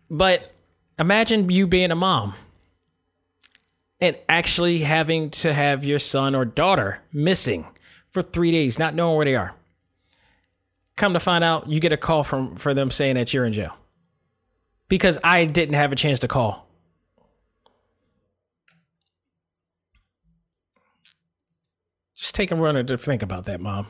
[0.09, 0.53] But
[0.99, 2.33] imagine you being a mom
[4.01, 7.65] and actually having to have your son or daughter missing
[8.11, 9.55] for three days, not knowing where they are.
[10.95, 13.53] Come to find out, you get a call from for them saying that you're in
[13.53, 13.75] jail
[14.87, 16.67] because I didn't have a chance to call.
[22.15, 23.87] Just take a runner to think about that, mom.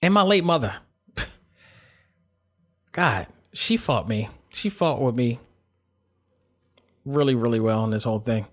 [0.00, 0.74] And my late mother.
[2.92, 4.28] God, she fought me.
[4.52, 5.40] She fought with me
[7.04, 8.46] really, really well on this whole thing.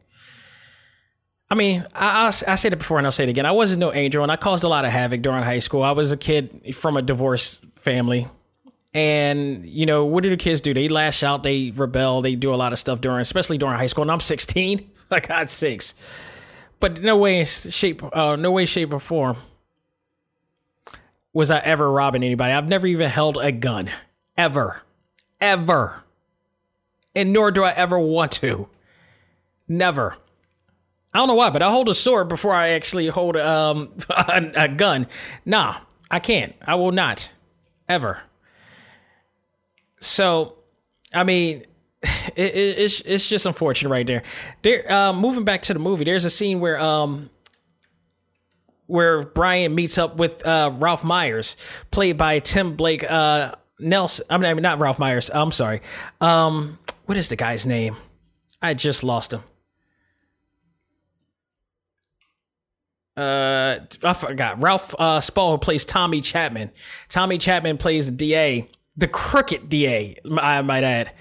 [1.53, 3.45] I mean, I, I, I said it before and I'll say it again.
[3.45, 5.83] I wasn't no angel and I caused a lot of havoc during high school.
[5.83, 8.27] I was a kid from a divorced family.
[8.91, 10.73] And, you know, what do the kids do?
[10.73, 13.85] They lash out, they rebel, they do a lot of stuff during, especially during high
[13.85, 14.01] school.
[14.01, 15.93] And I'm 16, for God's sakes.
[16.79, 19.37] But no way, shape, uh, no way, shape, or form
[21.33, 22.51] was I ever robbing anybody.
[22.51, 23.91] I've never even held a gun.
[24.35, 24.81] Ever.
[25.39, 26.03] Ever.
[27.15, 28.69] And nor do I ever want to.
[29.67, 30.17] Never.
[31.13, 34.51] I don't know why, but I hold a sword before I actually hold um, a,
[34.55, 35.07] a gun.
[35.45, 35.75] Nah,
[36.09, 36.55] I can't.
[36.65, 37.31] I will not.
[37.87, 38.21] Ever.
[39.99, 40.57] So,
[41.13, 41.63] I mean,
[42.01, 44.23] it, it, it's it's just unfortunate right there.
[44.61, 47.29] There, uh, moving back to the movie, there's a scene where um
[48.87, 51.55] where Brian meets up with uh, Ralph Myers,
[51.91, 54.25] played by Tim Blake uh, Nelson.
[54.29, 55.29] I mean, not Ralph Myers.
[55.33, 55.81] I'm sorry.
[56.21, 57.95] Um, what is the guy's name?
[58.61, 59.43] I just lost him.
[63.15, 64.61] Uh, I forgot.
[64.61, 66.71] Ralph uh, Spall plays Tommy Chapman.
[67.09, 70.15] Tommy Chapman plays the DA, the crooked DA.
[70.37, 71.11] I might add.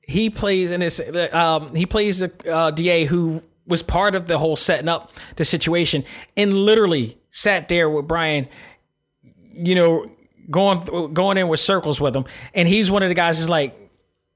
[0.00, 1.00] He plays in this.
[1.32, 5.44] Um, he plays the uh, DA who was part of the whole setting up the
[5.44, 6.04] situation
[6.36, 8.48] and literally sat there with Brian,
[9.52, 10.10] you know,
[10.50, 12.24] going going in with circles with him.
[12.54, 13.76] And he's one of the guys is like,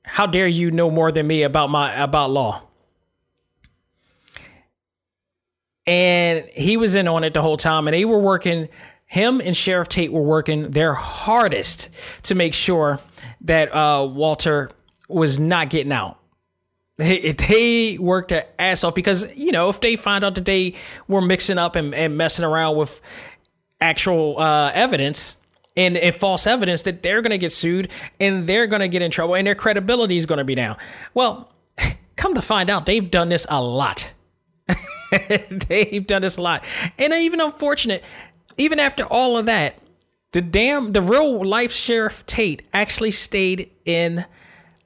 [0.04, 2.62] How dare you know more than me about my about law?
[5.86, 8.68] And he was in on it the whole time, and they were working.
[9.06, 11.90] Him and Sheriff Tate were working their hardest
[12.24, 12.98] to make sure
[13.42, 14.70] that uh, Walter
[15.08, 16.18] was not getting out.
[16.96, 20.74] They, worked their ass off because you know if they find out that they
[21.08, 23.00] were mixing up and, and messing around with
[23.80, 25.36] actual uh, evidence
[25.76, 29.02] and, and false evidence that they're going to get sued and they're going to get
[29.02, 30.76] in trouble and their credibility is going to be down.
[31.14, 31.50] Well
[32.16, 34.11] come to find out they've done this a lot
[35.68, 36.64] they've done this a lot
[36.98, 38.02] and even unfortunate
[38.58, 39.78] even after all of that
[40.32, 44.24] the damn the real life sheriff tate actually stayed in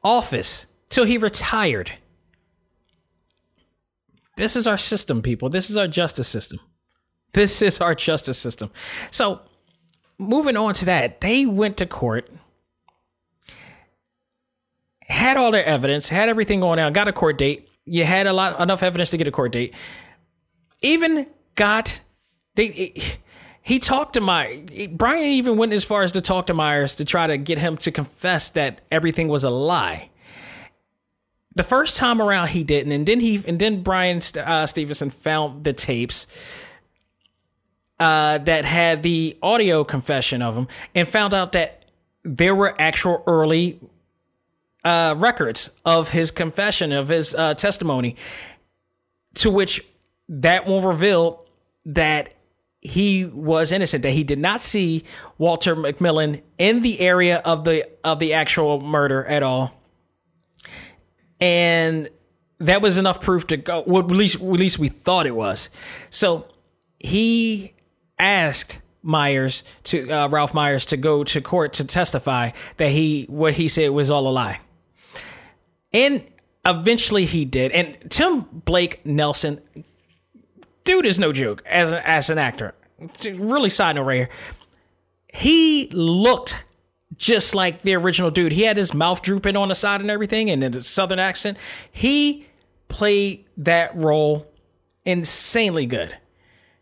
[0.02, 1.92] office till he retired.
[4.36, 5.48] This is our system, people.
[5.48, 6.60] This is our justice system.
[7.32, 8.70] This is our justice system.
[9.10, 9.40] So,
[10.18, 12.30] moving on to that, they went to court,
[15.02, 17.68] had all their evidence, had everything going on, got a court date.
[17.84, 19.74] You had a lot enough evidence to get a court date.
[20.82, 22.00] Even got
[22.54, 22.94] they
[23.62, 27.04] he talked to my Brian even went as far as to talk to Myers to
[27.04, 30.10] try to get him to confess that everything was a lie.
[31.54, 35.64] The first time around, he didn't, and then he and then Brian uh, Stevenson found
[35.64, 36.26] the tapes
[37.98, 41.86] uh, that had the audio confession of him, and found out that
[42.24, 43.80] there were actual early
[44.84, 48.16] uh, records of his confession of his uh, testimony,
[49.34, 49.82] to which
[50.28, 51.44] that will reveal
[51.86, 52.32] that
[52.80, 55.04] he was innocent that he did not see
[55.38, 59.76] Walter McMillian in the area of the of the actual murder at all
[61.40, 62.08] and
[62.58, 63.84] that was enough proof to go.
[63.86, 65.70] Well, at least, at least we thought it was.
[66.10, 66.48] So
[66.98, 67.74] he
[68.18, 73.54] asked Myers to uh, Ralph Myers to go to court to testify that he what
[73.54, 74.60] he said was all a lie,
[75.92, 76.26] and
[76.64, 77.72] eventually he did.
[77.72, 79.60] And Tim Blake Nelson,
[80.86, 82.74] dude, is no joke as an, as an actor.
[83.34, 84.28] Really, side note right here.
[85.28, 86.64] He looked
[87.16, 88.52] just like the original dude.
[88.52, 91.58] He had his mouth drooping on the side and everything, and then the southern accent.
[91.92, 92.46] He
[92.88, 94.50] played that role
[95.04, 96.16] insanely good.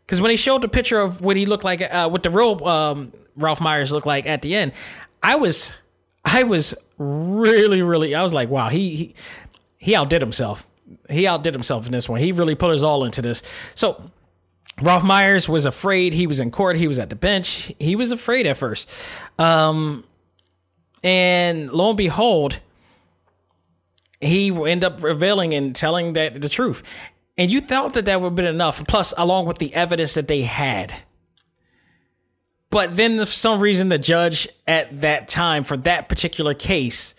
[0.07, 2.63] Because when he showed the picture of what he looked like, uh, what the real
[2.67, 4.73] um, Ralph Myers looked like at the end,
[5.23, 5.73] I was,
[6.25, 9.15] I was really, really, I was like, wow, he he,
[9.79, 10.69] he outdid himself.
[11.11, 12.21] He outdid himself in this one.
[12.21, 13.43] He really put his all into this.
[13.75, 14.11] So
[14.81, 16.13] Ralph Myers was afraid.
[16.13, 16.77] He was in court.
[16.77, 17.73] He was at the bench.
[17.79, 18.89] He was afraid at first.
[19.39, 20.05] Um,
[21.03, 22.61] and lo and behold,
[24.21, 26.83] he end up revealing and telling that the truth.
[27.37, 28.87] And you thought that that would have been enough.
[28.87, 30.95] Plus, along with the evidence that they had,
[32.75, 37.15] But then, for some reason, the judge at that time for that particular case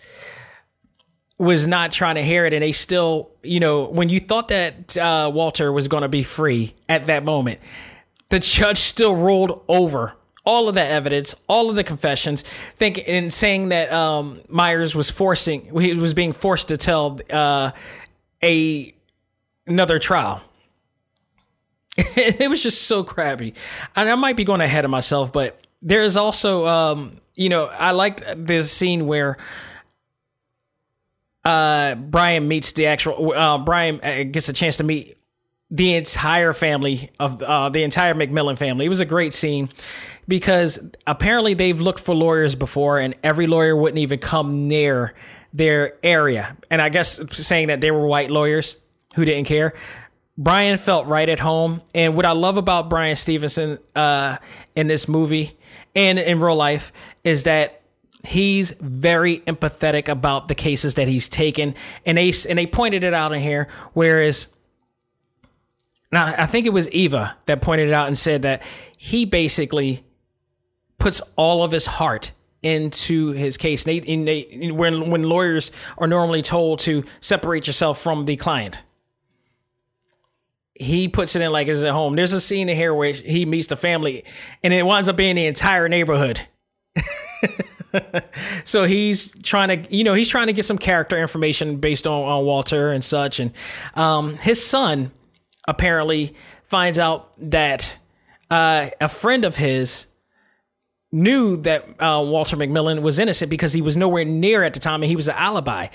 [1.38, 4.96] was not trying to hear it, and they still, you know, when you thought that
[4.96, 7.60] uh, Walter was going to be free at that moment,
[8.30, 10.14] the judge still ruled over
[10.44, 12.42] all of that evidence, all of the confessions,
[12.76, 17.72] think in saying that um, Myers was forcing, he was being forced to tell uh,
[18.42, 18.94] a
[19.66, 20.40] another trial.
[21.98, 23.54] it was just so crappy,
[23.96, 27.66] and I might be going ahead of myself, but there is also, um, you know,
[27.66, 29.36] I liked this scene where
[31.46, 35.16] uh, Brian meets the actual uh, Brian uh, gets a chance to meet
[35.70, 38.86] the entire family of uh, the entire McMillian family.
[38.86, 39.68] It was a great scene
[40.26, 45.14] because apparently they've looked for lawyers before, and every lawyer wouldn't even come near
[45.52, 46.56] their area.
[46.68, 48.76] And I guess saying that they were white lawyers
[49.14, 49.72] who didn't care.
[50.36, 54.38] Brian felt right at home, and what I love about Brian Stevenson uh,
[54.74, 55.56] in this movie
[55.94, 56.92] and in real life
[57.22, 57.75] is that
[58.26, 61.74] he's very empathetic about the cases that he's taken,
[62.04, 63.68] and they and they pointed it out in here.
[63.92, 64.48] Whereas
[66.12, 68.62] now, I think it was Eva that pointed it out and said that
[68.96, 70.04] he basically
[70.98, 73.84] puts all of his heart into his case.
[73.84, 78.80] They, they, when when lawyers are normally told to separate yourself from the client,
[80.74, 82.16] he puts it in like it's at home.
[82.16, 84.24] There's a scene in here where he meets the family,
[84.62, 86.40] and it winds up being the entire neighborhood.
[88.64, 92.24] so he's trying to, you know, he's trying to get some character information based on,
[92.24, 93.40] on Walter and such.
[93.40, 93.52] And
[93.94, 95.10] um, his son
[95.68, 96.34] apparently
[96.64, 97.98] finds out that
[98.50, 100.06] uh, a friend of his
[101.12, 105.02] knew that uh, Walter McMillian was innocent because he was nowhere near at the time
[105.02, 105.88] and he was an alibi.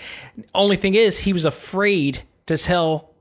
[0.56, 3.12] Only thing is, he was afraid to tell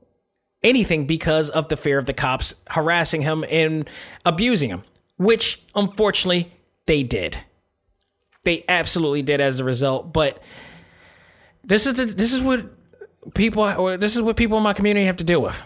[0.63, 3.89] anything because of the fear of the cops harassing him and
[4.25, 4.83] abusing him,
[5.17, 6.51] which unfortunately
[6.85, 7.37] they did.
[8.43, 10.13] They absolutely did as a result.
[10.13, 10.41] But
[11.63, 12.65] this is the, this is what
[13.33, 15.61] people or this is what people in my community have to deal with.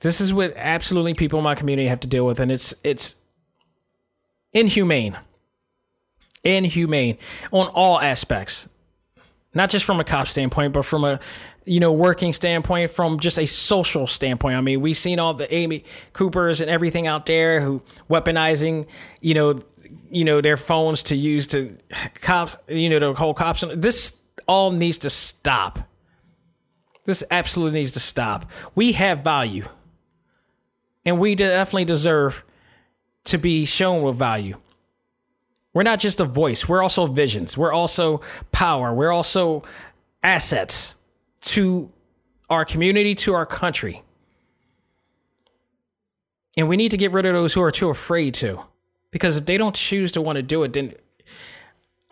[0.00, 3.16] This is what absolutely people in my community have to deal with, and it's it's
[4.52, 5.18] inhumane,
[6.44, 7.18] inhumane
[7.50, 8.68] on all aspects,
[9.54, 11.18] not just from a cop standpoint, but from a
[11.64, 14.56] you know working standpoint, from just a social standpoint.
[14.56, 18.86] I mean, we've seen all the Amy Coopers and everything out there who weaponizing,
[19.20, 19.60] you know,
[20.10, 21.78] you know their phones to use to
[22.20, 23.64] cops, you know, to hold cops.
[23.74, 25.78] This all needs to stop.
[27.04, 28.50] This absolutely needs to stop.
[28.74, 29.64] We have value
[31.04, 32.44] and we definitely deserve
[33.24, 34.60] to be shown with value.
[35.72, 38.20] We're not just a voice, we're also visions, we're also
[38.52, 39.62] power, we're also
[40.22, 40.96] assets
[41.42, 41.90] to
[42.50, 44.02] our community, to our country.
[46.56, 48.64] And we need to get rid of those who are too afraid to.
[49.18, 50.94] Because if they don't choose to want to do it, then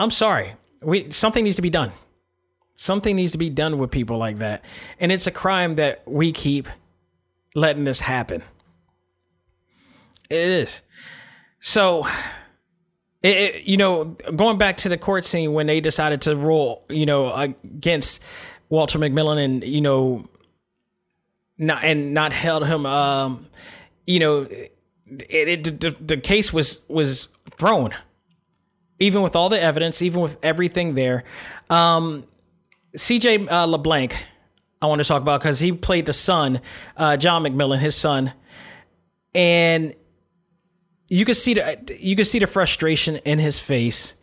[0.00, 0.54] I'm sorry.
[0.82, 1.92] We something needs to be done.
[2.74, 4.64] Something needs to be done with people like that.
[4.98, 6.68] And it's a crime that we keep
[7.54, 8.42] letting this happen.
[10.28, 10.82] It is.
[11.60, 12.06] So,
[13.22, 16.84] it, it, you know, going back to the court scene when they decided to rule,
[16.90, 18.22] you know, against
[18.68, 20.28] Walter McMillian and you know,
[21.56, 23.46] not and not held him, um,
[24.06, 24.48] you know,
[25.06, 27.28] it, it the, the case was was
[27.58, 27.94] thrown,
[28.98, 31.24] even with all the evidence, even with everything there.
[31.70, 32.24] Um,
[32.96, 33.48] C.J.
[33.48, 34.16] Uh, LeBlanc,
[34.80, 36.60] I want to talk about because he played the son,
[36.96, 38.32] uh, John McMillian, his son,
[39.34, 39.94] and
[41.08, 44.16] you could see the you could see the frustration in his face,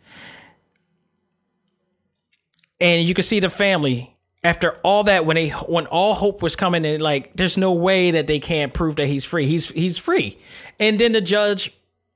[2.80, 4.13] and you could see the family
[4.44, 7.00] after all that when they when all hope was coming in.
[7.00, 9.46] Like, there's no way that they can't prove that he's free.
[9.46, 10.38] He's he's free,
[10.78, 11.72] and then the judge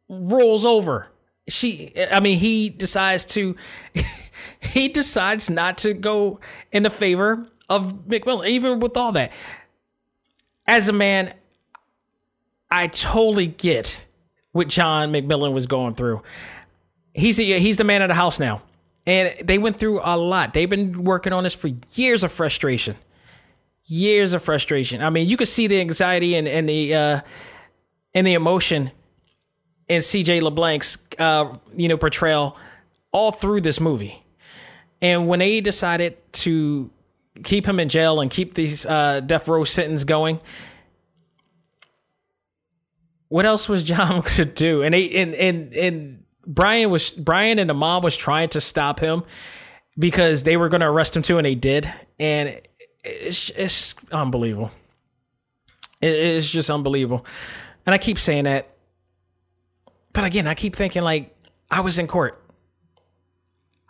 [0.08, 1.08] rolls over.
[1.48, 3.56] She, I mean, he decides to
[4.60, 9.32] he decides not to go in the favor of McMillian, even with all that.
[10.66, 11.32] As a man,
[12.70, 14.04] I totally get
[14.52, 16.22] what John McMillian was going through.
[17.14, 18.62] He's he's the man of the house now,
[19.08, 20.52] and they went through a lot.
[20.52, 22.94] They've been working on this for years of frustration,
[23.86, 25.02] years of frustration.
[25.02, 27.20] I mean, you could see the anxiety and and the uh,
[28.12, 28.90] and the emotion
[29.88, 30.40] in C.J.
[30.40, 32.54] LeBlanc's uh, you know portrayal
[33.10, 34.22] all through this movie.
[35.00, 36.90] And when they decided to
[37.44, 40.38] keep him in jail and keep these uh, death row sentence going,
[43.28, 44.82] what else was John to do?
[44.82, 46.17] And he, and and and
[46.48, 49.22] Brian was Brian and the mom was trying to stop him
[49.98, 51.92] because they were going to arrest him too, and they did.
[52.18, 52.60] And
[53.04, 54.70] it's it's unbelievable.
[56.00, 57.26] it's just unbelievable.
[57.84, 58.74] And I keep saying that,
[60.12, 61.36] but again, I keep thinking like
[61.70, 62.42] I was in court.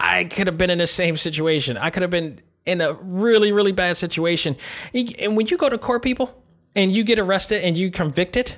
[0.00, 1.76] I could have been in the same situation.
[1.76, 4.56] I could have been in a really, really bad situation.
[4.94, 6.42] And when you go to court, people,
[6.76, 8.56] and you get arrested and you convicted,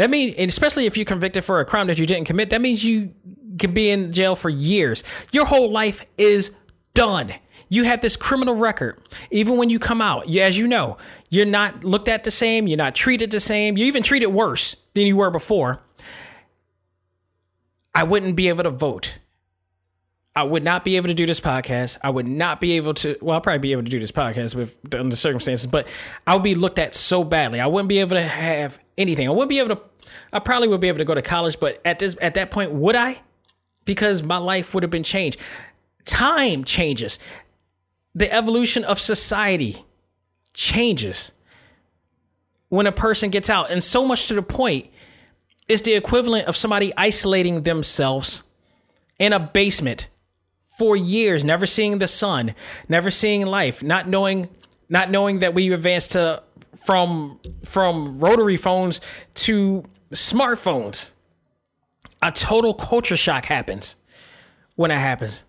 [0.00, 2.62] that means, and especially if you're convicted for a crime that you didn't commit, that
[2.62, 3.12] means you
[3.58, 5.04] can be in jail for years.
[5.30, 6.52] Your whole life is
[6.94, 7.34] done.
[7.68, 8.98] You have this criminal record.
[9.30, 10.96] Even when you come out, as you know,
[11.28, 12.66] you're not looked at the same.
[12.66, 13.76] You're not treated the same.
[13.76, 15.82] You're even treated worse than you were before.
[17.94, 19.18] I wouldn't be able to vote.
[20.34, 21.98] I would not be able to do this podcast.
[22.02, 23.18] I would not be able to.
[23.20, 25.88] Well, I'll probably be able to do this podcast with under circumstances, but
[26.26, 27.60] I would be looked at so badly.
[27.60, 29.28] I wouldn't be able to have anything.
[29.28, 29.82] I wouldn't be able to.
[30.32, 32.72] I probably would be able to go to college, but at this at that point,
[32.72, 33.20] would I?
[33.84, 35.40] Because my life would have been changed.
[36.04, 37.18] Time changes.
[38.14, 39.84] The evolution of society
[40.54, 41.32] changes
[42.68, 44.88] when a person gets out, and so much to the point,
[45.68, 48.44] it's the equivalent of somebody isolating themselves
[49.18, 50.08] in a basement
[50.78, 52.54] for years, never seeing the sun,
[52.88, 54.48] never seeing life, not knowing
[54.88, 56.42] not knowing that we advanced to
[56.76, 59.00] from from rotary phones
[59.34, 59.84] to
[60.16, 61.12] smartphones.
[62.22, 63.96] A total culture shock happens
[64.76, 65.44] when that happens.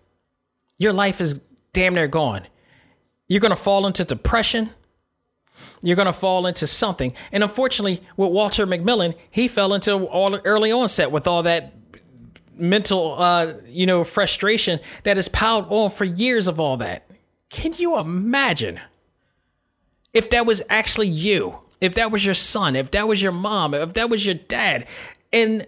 [0.78, 1.40] Your life is
[1.72, 2.46] damn near gone.
[3.28, 4.70] You're going to fall into depression.
[5.82, 7.14] You're going to fall into something.
[7.30, 11.74] And unfortunately, with Walter McMillian, he fell into all early onset with all that
[12.54, 17.08] mental, uh, you know, frustration that has piled on for years of all that.
[17.48, 18.80] Can you imagine
[20.12, 21.58] if that was actually you?
[21.82, 24.86] If that was your son, if that was your mom, if that was your dad,
[25.32, 25.66] and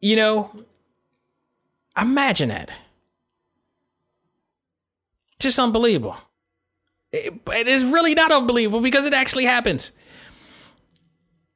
[0.00, 0.52] you know,
[2.00, 2.70] imagine that.
[5.40, 6.16] Just unbelievable.
[7.10, 9.90] It, it is really not unbelievable because it actually happens.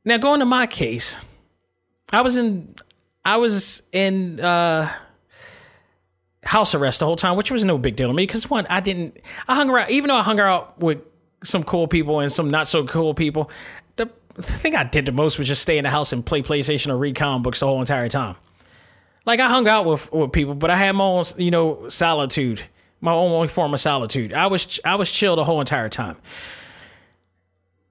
[0.05, 1.17] Now, going to my case,
[2.13, 2.75] I was in
[3.25, 4.93] I was in uh,
[6.43, 8.81] house arrest the whole time, which was no big deal to me because one, I
[8.81, 9.19] didn't.
[9.47, 11.05] I hung around, even though I hung out with
[11.43, 13.51] some cool people and some not so cool people.
[13.97, 14.09] The
[14.43, 16.97] thing I did the most was just stay in the house and play PlayStation or
[16.97, 18.37] read comic books the whole entire time.
[19.27, 22.63] Like I hung out with with people, but I had my own, you know, solitude,
[23.01, 24.33] my own form of solitude.
[24.33, 26.17] I was I was chill the whole entire time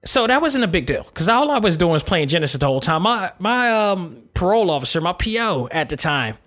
[0.04, 2.66] so that wasn't a big deal because all I was doing was playing Genesis the
[2.66, 3.02] whole time.
[3.02, 6.38] My my um, parole officer, my PO at the time,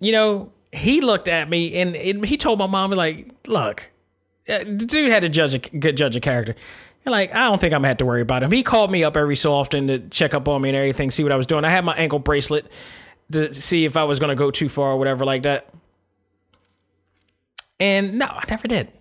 [0.00, 3.90] you know, he looked at me and, and he told my mom like, "Look,
[4.48, 6.54] Uh, the dude had to judge a good judge of character."
[7.04, 8.50] And like, I don't think I'm gonna have to worry about him.
[8.50, 11.22] He called me up every so often to check up on me and everything, see
[11.22, 11.64] what I was doing.
[11.64, 12.70] I had my ankle bracelet
[13.32, 15.68] to see if I was gonna go too far or whatever like that.
[17.80, 18.92] And no, I never did.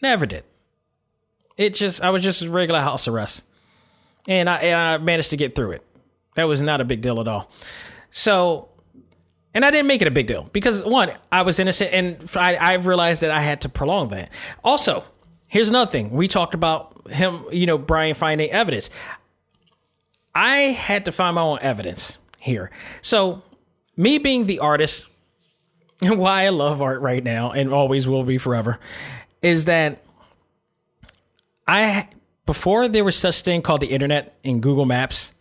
[0.00, 0.44] Never did.
[1.56, 3.44] It just I was just a regular house arrest,
[4.28, 5.86] and I and I managed to get through it.
[6.34, 7.50] That was not a big deal at all.
[8.10, 8.68] So,
[9.56, 12.56] and I didn't make it a big deal because one, I was innocent, and I,
[12.56, 14.30] I realized that I had to prolong that.
[14.62, 15.02] Also,
[15.46, 18.90] here's another thing: we talked about him, you know, Brian finding evidence.
[20.34, 22.70] I had to find my own evidence here.
[23.00, 23.42] So,
[23.96, 25.08] me being the artist,
[26.02, 28.78] why I love art right now and always will be forever,
[29.40, 30.04] is that
[31.66, 32.10] I
[32.44, 35.32] before there was such thing called the internet and Google Maps,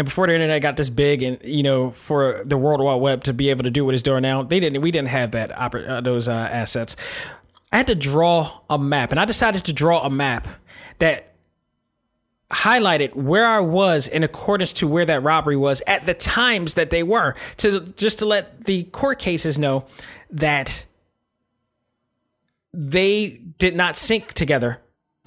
[0.00, 3.24] and before the internet got this big, and you know, for the World Wide Web
[3.24, 4.80] to be able to do what it's doing now, they didn't.
[4.80, 6.96] We didn't have that uh, those uh, assets.
[7.70, 10.48] I had to draw a map, and I decided to draw a map
[11.00, 11.34] that
[12.50, 16.88] highlighted where I was in accordance to where that robbery was at the times that
[16.88, 19.84] they were, to just to let the court cases know
[20.30, 20.86] that
[22.72, 24.80] they did not sync together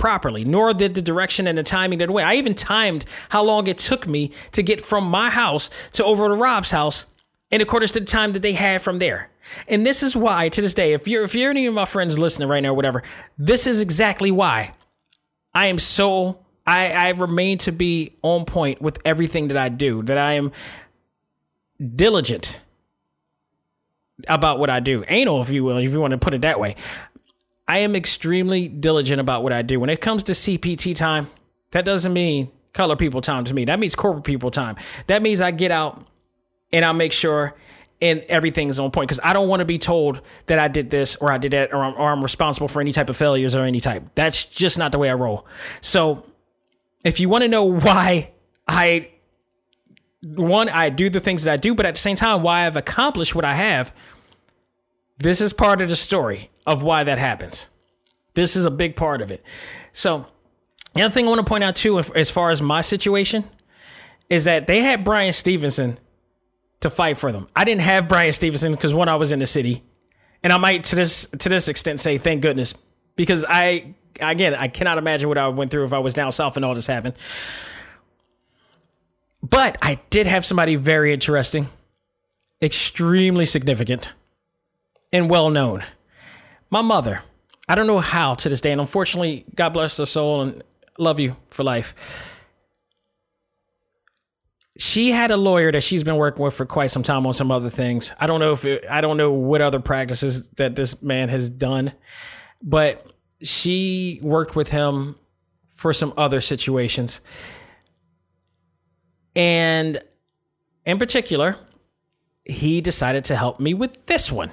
[0.04, 2.22] properly, nor did the direction and the timing that way.
[2.22, 6.28] I even timed how long it took me to get from my house to over
[6.28, 7.06] to Rob's house
[7.50, 9.30] in accordance to the time that they had from there.
[9.70, 12.20] And this is why, to this day, if you're if you're any of my friends
[12.20, 13.02] listening right now, or whatever,
[13.38, 14.74] this is exactly why
[15.54, 20.04] I am so I, I remain to be on point with everything that I do,
[20.04, 20.52] that I am
[21.96, 22.60] diligent
[24.28, 25.06] about what I do.
[25.08, 26.76] Anal, if you will, if you want to put it that way.
[27.68, 29.80] I am extremely diligent about what I do.
[29.80, 31.28] When it comes to CPT time,
[31.72, 33.66] that doesn't mean color people time to me.
[33.66, 34.76] That means corporate people time.
[35.08, 36.06] That means I get out
[36.72, 37.56] and I make sure
[38.02, 41.16] and everything's on point because I don't want to be told that I did this
[41.16, 43.64] or I did that or I'm, or I'm responsible for any type of failures or
[43.64, 44.04] any type.
[44.16, 45.48] That's just not the way I roll.
[45.80, 46.26] So
[47.06, 48.32] if you want to know why
[48.68, 49.10] I
[50.22, 52.76] one I do the things that I do, but at the same time why I've
[52.76, 53.94] accomplished what I have,
[55.18, 57.70] this is part of the story of why that happens.
[58.34, 59.44] This is a big part of it.
[59.92, 60.26] So,
[60.94, 63.44] the other thing I want to point out too, as far as my situation,
[64.30, 65.98] is that they had Brian Stevenson
[66.82, 67.48] to fight for them.
[67.56, 69.84] I didn't have Brian Stevenson because when I was in the city,
[70.44, 72.76] and I might to this to this extent say thank goodness
[73.16, 76.58] because I again I cannot imagine what I went through if I was down south
[76.58, 77.16] and all this happened.
[79.42, 81.68] But I did have somebody very interesting,
[82.62, 84.14] extremely significant,
[85.12, 85.84] and well known.
[86.74, 87.22] My mother.
[87.70, 90.64] I don't know how to this day, and unfortunately, God bless her soul and
[90.98, 91.94] love you for life.
[94.80, 97.52] She had a lawyer that she's been working with for quite some time on some
[97.52, 98.12] other things.
[98.20, 101.52] I don't know if it, I don't know what other practices that this man has
[101.52, 101.94] done,
[102.64, 103.06] but
[103.44, 105.16] she worked with him
[105.76, 107.22] for some other situations.
[109.36, 110.02] And
[110.88, 111.56] in particular,
[112.46, 114.50] he decided to help me with this one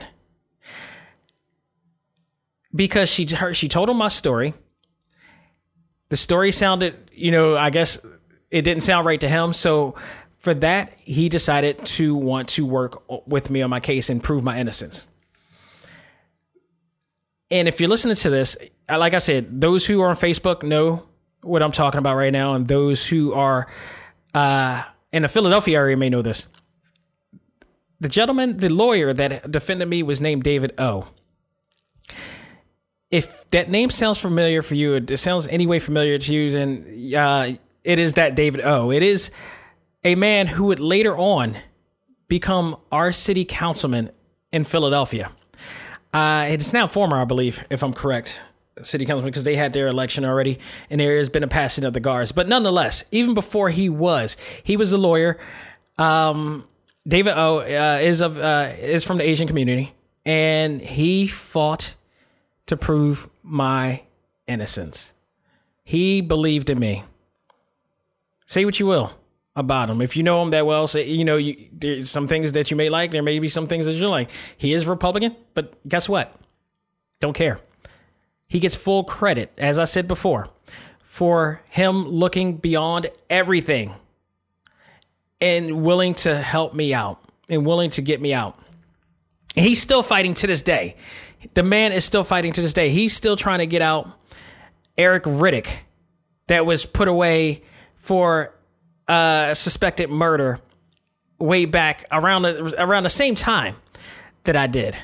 [2.74, 4.54] because she her, she told him my story.
[6.08, 7.98] The story sounded, you know, I guess
[8.50, 9.52] it didn't sound right to him.
[9.52, 9.94] So
[10.38, 14.42] for that, he decided to want to work with me on my case and prove
[14.42, 15.06] my innocence.
[17.50, 18.56] And if you're listening to this,
[18.88, 21.06] like I said, those who are on Facebook know
[21.42, 23.66] what I'm talking about right now, and those who are
[24.34, 26.46] uh, in the Philadelphia area may know this.
[28.00, 31.08] The gentleman, the lawyer that defended me was named David O.
[33.10, 37.14] If that name sounds familiar for you, it sounds any way familiar to you, then
[37.16, 37.52] uh,
[37.82, 38.92] it is that David O.
[38.92, 39.30] It is
[40.04, 41.56] a man who would later on
[42.28, 44.10] become our city councilman
[44.52, 45.32] in Philadelphia.
[46.12, 48.40] Uh, it's now former, I believe, if I'm correct,
[48.82, 50.58] city councilman, because they had their election already,
[50.88, 52.32] and there has been a passing of the guards.
[52.32, 55.38] But nonetheless, even before he was, he was a lawyer.
[55.98, 56.64] Um,
[57.06, 59.94] David O uh, is of uh, is from the Asian community,
[60.24, 61.94] and he fought
[62.70, 64.00] to prove my
[64.46, 65.12] innocence.
[65.82, 67.02] He believed in me.
[68.46, 69.12] Say what you will
[69.56, 70.00] about him.
[70.00, 72.76] If you know him that well, say you know you, there's some things that you
[72.76, 73.10] may like.
[73.10, 74.30] There may be some things that you like.
[74.56, 76.32] He is Republican, but guess what?
[77.18, 77.58] Don't care.
[78.46, 80.48] He gets full credit, as I said before,
[81.00, 83.94] for him looking beyond everything
[85.40, 87.18] and willing to help me out
[87.48, 88.56] and willing to get me out.
[89.56, 90.96] He's still fighting to this day.
[91.54, 92.90] The man is still fighting to this day.
[92.90, 94.08] He's still trying to get out
[95.00, 95.68] Eric Riddick,
[96.48, 97.62] that was put away
[97.94, 98.54] for
[99.06, 100.58] uh, suspected murder
[101.38, 103.76] way back around the, around the same time
[104.44, 104.96] that I did.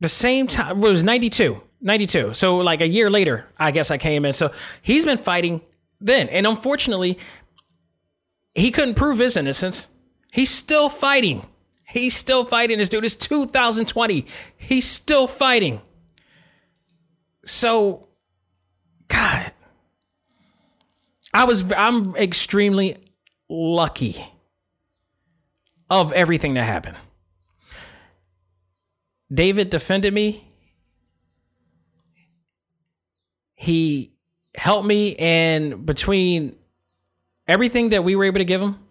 [0.00, 1.60] The same time it was 92.
[1.80, 2.32] 92.
[2.32, 4.32] So like a year later, I guess I came in.
[4.32, 5.60] So he's been fighting
[6.00, 6.28] then.
[6.28, 7.18] And unfortunately,
[8.54, 9.88] he couldn't prove his innocence.
[10.32, 11.44] He's still fighting.
[11.94, 12.78] He's still fighting.
[12.78, 14.26] This dude is 2020.
[14.56, 15.80] He's still fighting.
[17.44, 18.08] So,
[19.06, 19.52] God,
[21.32, 22.96] I was, I'm extremely
[23.48, 24.16] lucky
[25.88, 26.96] of everything that happened.
[29.32, 30.44] David defended me.
[33.54, 34.14] He
[34.56, 36.56] helped me, and between
[37.46, 38.83] everything that we were able to give him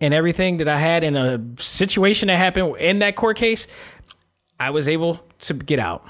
[0.00, 3.66] and everything that I had in a situation that happened in that court case,
[4.58, 6.06] I was able to get out.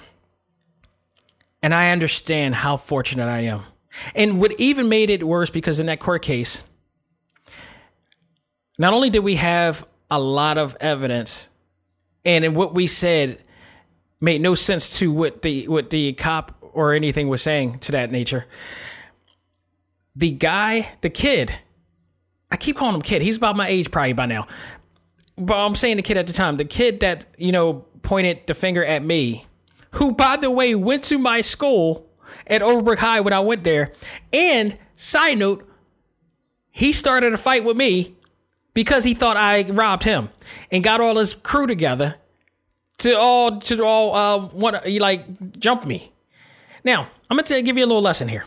[1.63, 3.63] And I understand how fortunate I am.
[4.15, 6.63] And what even made it worse because in that court case,
[8.79, 11.49] not only did we have a lot of evidence,
[12.25, 13.43] and in what we said
[14.21, 18.11] made no sense to what the what the cop or anything was saying to that
[18.11, 18.47] nature.
[20.17, 21.55] The guy, the kid,
[22.51, 23.23] I keep calling him kid.
[23.23, 24.47] He's about my age probably by now.
[25.37, 28.55] But I'm saying the kid at the time, the kid that, you know, pointed the
[28.55, 29.47] finger at me,
[29.93, 32.09] who by the way went to my school
[32.47, 33.93] at Overbrook High when I went there.
[34.33, 35.67] And side note,
[36.71, 38.15] he started a fight with me
[38.75, 40.31] because he thought I robbed him
[40.71, 42.17] and got all his crew together
[42.99, 46.13] to all to all uh want like jump me.
[46.85, 48.45] Now, I'm going to give you a little lesson here.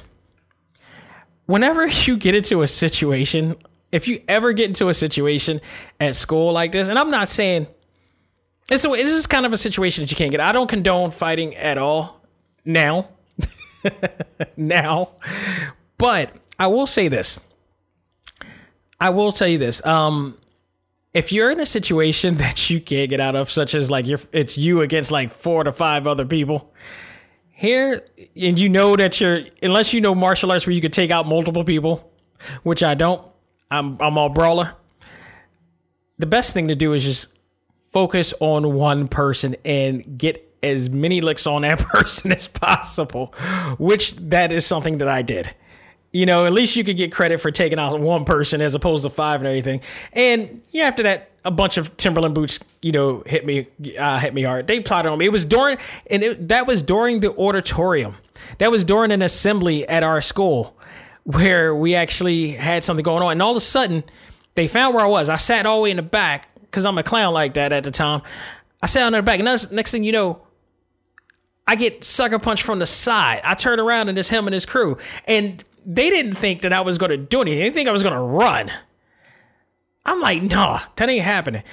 [1.45, 3.55] Whenever you get into a situation,
[3.93, 5.61] if you ever get into a situation
[5.99, 7.67] at school like this, and I'm not saying
[8.67, 10.39] this is kind of a situation that you can't get.
[10.39, 12.21] I don't condone fighting at all
[12.65, 13.09] now.
[14.57, 15.11] now.
[15.97, 17.39] But I will say this.
[18.99, 19.85] I will tell you this.
[19.85, 20.37] Um,
[21.13, 24.19] if you're in a situation that you can't get out of, such as like you're,
[24.31, 26.73] it's you against like four to five other people,
[27.51, 28.03] here,
[28.35, 31.27] and you know that you're, unless you know martial arts where you could take out
[31.27, 32.11] multiple people,
[32.63, 33.25] which I don't,
[33.73, 34.75] I'm, I'm all brawler.
[36.19, 37.29] The best thing to do is just
[37.91, 43.27] focus on one person and get as many licks on that person as possible,
[43.77, 45.53] which that is something that I did.
[46.11, 49.01] You know, at least you could get credit for taking out one person as opposed
[49.01, 49.81] to five and everything.
[50.13, 53.67] And yeah, after that, a bunch of Timberland boots, you know, hit me,
[53.97, 54.67] uh, hit me hard.
[54.67, 55.25] They plotted on me.
[55.25, 58.15] It was during, and it, that was during the auditorium.
[58.59, 60.77] That was during an assembly at our school
[61.23, 63.31] where we actually had something going on.
[63.33, 64.03] And all of a sudden,
[64.55, 65.29] they found where I was.
[65.29, 67.83] I sat all the way in the back because I'm a clown like that at
[67.83, 68.21] the time.
[68.81, 70.41] I sat on the back, and next, next thing you know,
[71.65, 73.41] I get sucker punched from the side.
[73.43, 74.97] I turn around and it's him and his crew.
[75.25, 77.59] And they didn't think that I was going to do anything.
[77.59, 78.71] They didn't think I was going to run.
[80.05, 81.63] I'm like, nah, that ain't happening.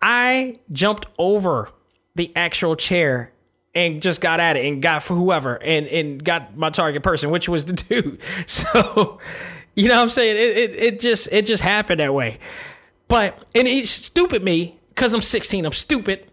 [0.00, 1.70] I jumped over
[2.14, 3.32] the actual chair
[3.74, 7.30] and just got at it and got for whoever and, and got my target person,
[7.30, 8.20] which was the dude.
[8.46, 9.18] So,
[9.74, 10.36] you know what I'm saying?
[10.36, 12.38] It, it, it just, it just happened that way.
[13.08, 16.26] But, and it's stupid me because I'm 16, I'm stupid.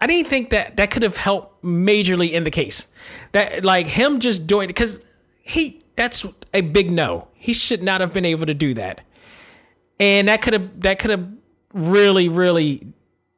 [0.00, 2.88] I didn't think that that could have helped majorly in the case.
[3.32, 5.00] That like him just doing because
[5.42, 7.28] he that's a big no.
[7.34, 9.00] He should not have been able to do that,
[9.98, 11.28] and that could have that could have
[11.72, 12.86] really really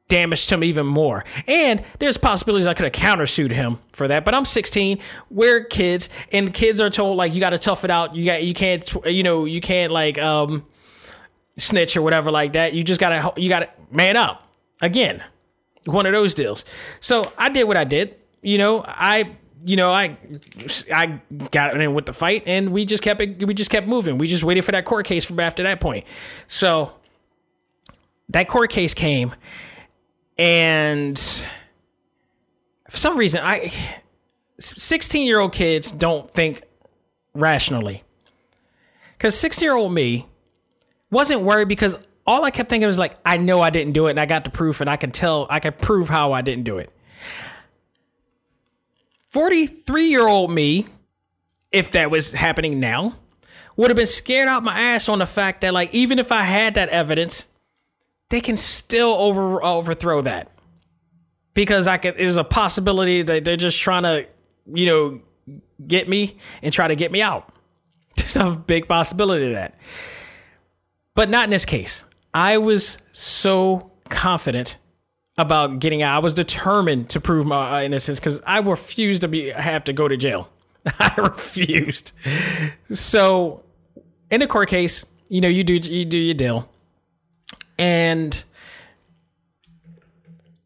[0.08, 1.24] damaged him even more.
[1.46, 4.24] And there's possibilities I could have countersued him for that.
[4.24, 4.98] But I'm 16.
[5.30, 8.16] We're kids, and kids are told like you got to tough it out.
[8.16, 10.66] You got you can't you know you can't like um
[11.56, 12.72] snitch or whatever like that.
[12.72, 14.42] You just gotta you gotta man up
[14.80, 15.22] again
[15.84, 16.64] one of those deals.
[17.00, 18.14] So I did what I did.
[18.42, 20.16] You know, I you know I
[20.92, 23.44] I got in with the fight, and we just kept it.
[23.46, 24.18] We just kept moving.
[24.18, 26.04] We just waited for that court case from after that point.
[26.46, 26.92] So
[28.28, 29.34] that court case came,
[30.38, 31.18] and
[32.88, 33.72] for some reason, I
[34.58, 36.62] sixteen year old kids don't think
[37.34, 38.04] rationally.
[39.12, 40.26] Because 16 year old me
[41.10, 44.10] wasn't worried because all I kept thinking was like, I know I didn't do it,
[44.10, 46.64] and I got the proof, and I can tell, I can prove how I didn't
[46.64, 46.92] do it.
[49.28, 50.86] 43 year old me,
[51.72, 53.14] if that was happening now,
[53.76, 56.42] would have been scared out my ass on the fact that, like, even if I
[56.42, 57.46] had that evidence,
[58.30, 60.50] they can still over overthrow that
[61.54, 62.16] because I could.
[62.16, 64.26] There's a possibility that they're just trying to,
[64.66, 65.20] you know,
[65.86, 67.52] get me and try to get me out.
[68.16, 69.78] There's a big possibility of that,
[71.14, 72.04] but not in this case.
[72.34, 74.76] I was so confident
[75.38, 76.16] about getting out.
[76.16, 79.92] I was determined to prove my uh, innocence because I refused to be have to
[79.92, 80.50] go to jail.
[80.98, 82.12] I refused.
[82.92, 83.64] So
[84.30, 86.68] in a court case, you know, you do you do your deal,
[87.78, 88.42] and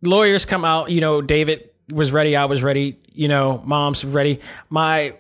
[0.03, 0.91] lawyers come out.
[0.91, 2.37] You know, David was ready.
[2.37, 2.99] I was ready.
[3.13, 4.41] You know, mom's ready.
[4.71, 5.15] My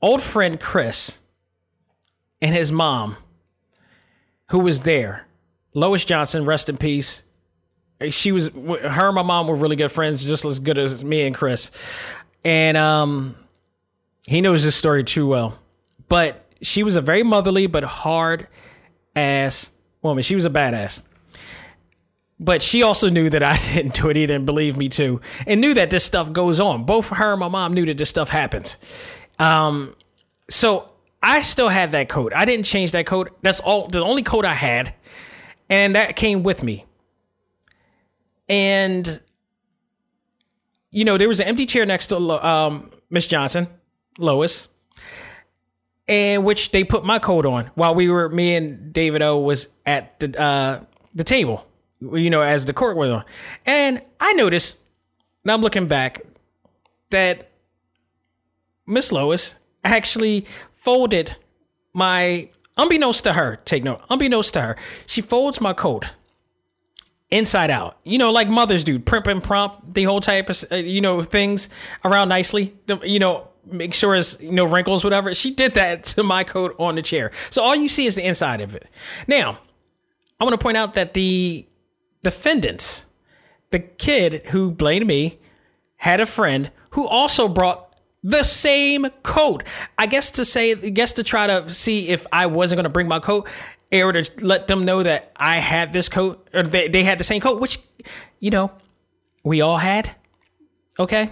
[0.00, 1.18] old friend Chris
[2.40, 3.16] and his mom,
[4.50, 5.26] who was there
[5.74, 7.22] Lois Johnson, rest in peace.
[8.10, 11.26] She was her and my mom were really good friends, just as good as me
[11.26, 11.70] and Chris.
[12.44, 13.34] And um,
[14.26, 15.58] he knows this story too well.
[16.08, 18.48] But she was a very motherly but hard
[19.14, 19.70] ass
[20.02, 20.22] woman.
[20.22, 21.02] She was a badass.
[22.38, 25.20] But she also knew that I didn't do it either and believed me too.
[25.46, 26.84] And knew that this stuff goes on.
[26.84, 28.78] Both her and my mom knew that this stuff happens.
[29.38, 29.94] Um,
[30.48, 30.88] so
[31.22, 32.32] I still had that coat.
[32.34, 33.36] I didn't change that coat.
[33.42, 34.94] That's all the only coat I had
[35.70, 36.84] and that came with me.
[38.48, 39.20] And
[40.90, 43.68] you know, there was an empty chair next to um, Miss Johnson,
[44.18, 44.68] Lois,
[46.10, 49.68] and which they put my coat on while we were me and David O was
[49.86, 50.84] at the uh,
[51.14, 51.66] the table,
[52.00, 53.24] you know, as the court was on.
[53.64, 54.76] And I noticed,
[55.44, 56.20] now I'm looking back,
[57.10, 57.50] that
[58.86, 59.54] Miss Lois
[59.84, 61.36] actually folded
[61.94, 62.50] my
[62.80, 66.06] Unbeknownst to her, take note, unbeknownst to her, she folds my coat
[67.30, 67.98] inside out.
[68.04, 71.22] You know, like mothers do, primp and prompt, the whole type of, uh, you know,
[71.22, 71.68] things
[72.06, 72.74] around nicely.
[73.04, 75.34] You know, make sure it's, you know, wrinkles, whatever.
[75.34, 77.32] She did that to my coat on the chair.
[77.50, 78.86] So all you see is the inside of it.
[79.26, 79.58] Now,
[80.40, 81.66] I want to point out that the
[82.22, 83.04] defendants,
[83.70, 85.38] the kid who blamed me,
[85.96, 89.64] had a friend who also brought the same coat.
[89.98, 92.90] I guess to say, I guess to try to see if I wasn't going to
[92.90, 93.48] bring my coat,
[93.92, 97.24] or to let them know that I had this coat, or they, they had the
[97.24, 97.78] same coat, which,
[98.38, 98.70] you know,
[99.42, 100.14] we all had.
[100.98, 101.30] Okay.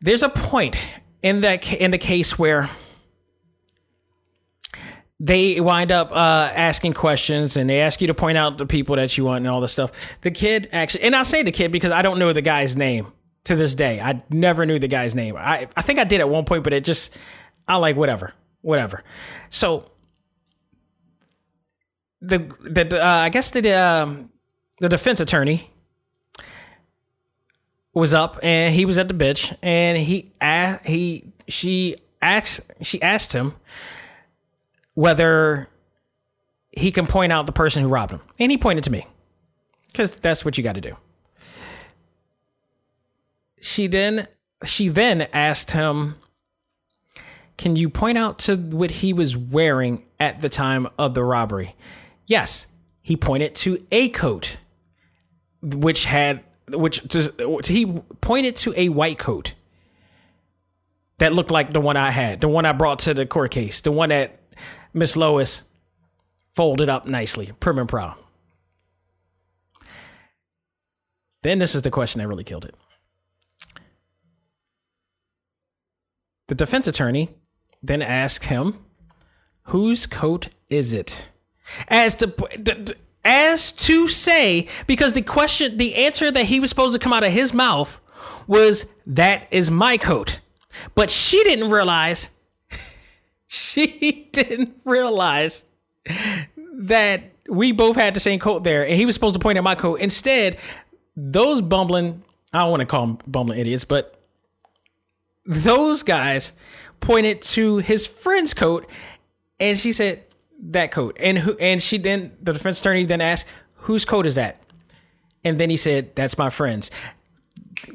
[0.00, 0.76] There's a point
[1.22, 2.70] in that in the case where
[5.20, 8.96] they wind up uh, asking questions and they ask you to point out the people
[8.96, 9.92] that you want and all this stuff.
[10.22, 13.12] The kid actually, and I'll say the kid because I don't know the guy's name
[13.44, 14.00] to this day.
[14.00, 15.36] I never knew the guy's name.
[15.36, 17.14] I, I think I did at one point, but it just,
[17.68, 18.32] I like whatever,
[18.62, 19.04] whatever.
[19.50, 19.90] So
[22.22, 24.30] the, the, uh, I guess the, um,
[24.78, 25.70] the defense attorney
[27.92, 33.00] was up and he was at the bench and he, uh, he, she asked she
[33.02, 33.54] asked him
[34.94, 35.68] whether
[36.72, 39.06] he can point out the person who robbed him, and he pointed to me
[39.86, 40.96] because that's what you got to do.
[43.60, 44.26] She then
[44.64, 46.16] she then asked him,
[47.56, 51.74] "Can you point out to what he was wearing at the time of the robbery?"
[52.26, 52.66] Yes,
[53.02, 54.58] he pointed to a coat,
[55.62, 57.86] which had which he
[58.20, 59.54] pointed to a white coat
[61.18, 63.80] that looked like the one I had, the one I brought to the court case,
[63.80, 64.40] the one that
[64.94, 65.64] Miss Lois
[66.54, 68.16] folded up nicely, prim and proud.
[71.42, 72.74] Then this is the question that really killed it.
[76.48, 77.30] The defense attorney
[77.82, 78.84] then asked him,
[79.64, 81.28] "Whose coat is it?"
[81.88, 86.98] As to as to say, because the question, the answer that he was supposed to
[86.98, 88.00] come out of his mouth
[88.46, 90.40] was, "That is my coat,"
[90.94, 92.30] but she didn't realize.
[93.52, 95.64] She didn't realize
[96.72, 99.64] that we both had the same coat there, and he was supposed to point at
[99.64, 99.98] my coat.
[99.98, 100.56] Instead,
[101.16, 104.20] those bumbling, I don't want to call them bumbling idiots, but
[105.44, 106.52] those guys
[107.00, 108.88] pointed to his friend's coat,
[109.58, 110.24] and she said,
[110.62, 111.16] that coat.
[111.20, 113.46] And who and she then the defense attorney then asked,
[113.76, 114.60] whose coat is that?
[115.44, 116.90] And then he said, That's my friend's.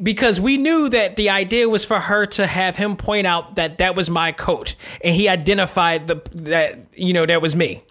[0.01, 3.77] Because we knew that the idea was for her to have him point out that
[3.77, 7.83] that was my coat, and he identified the that you know that was me.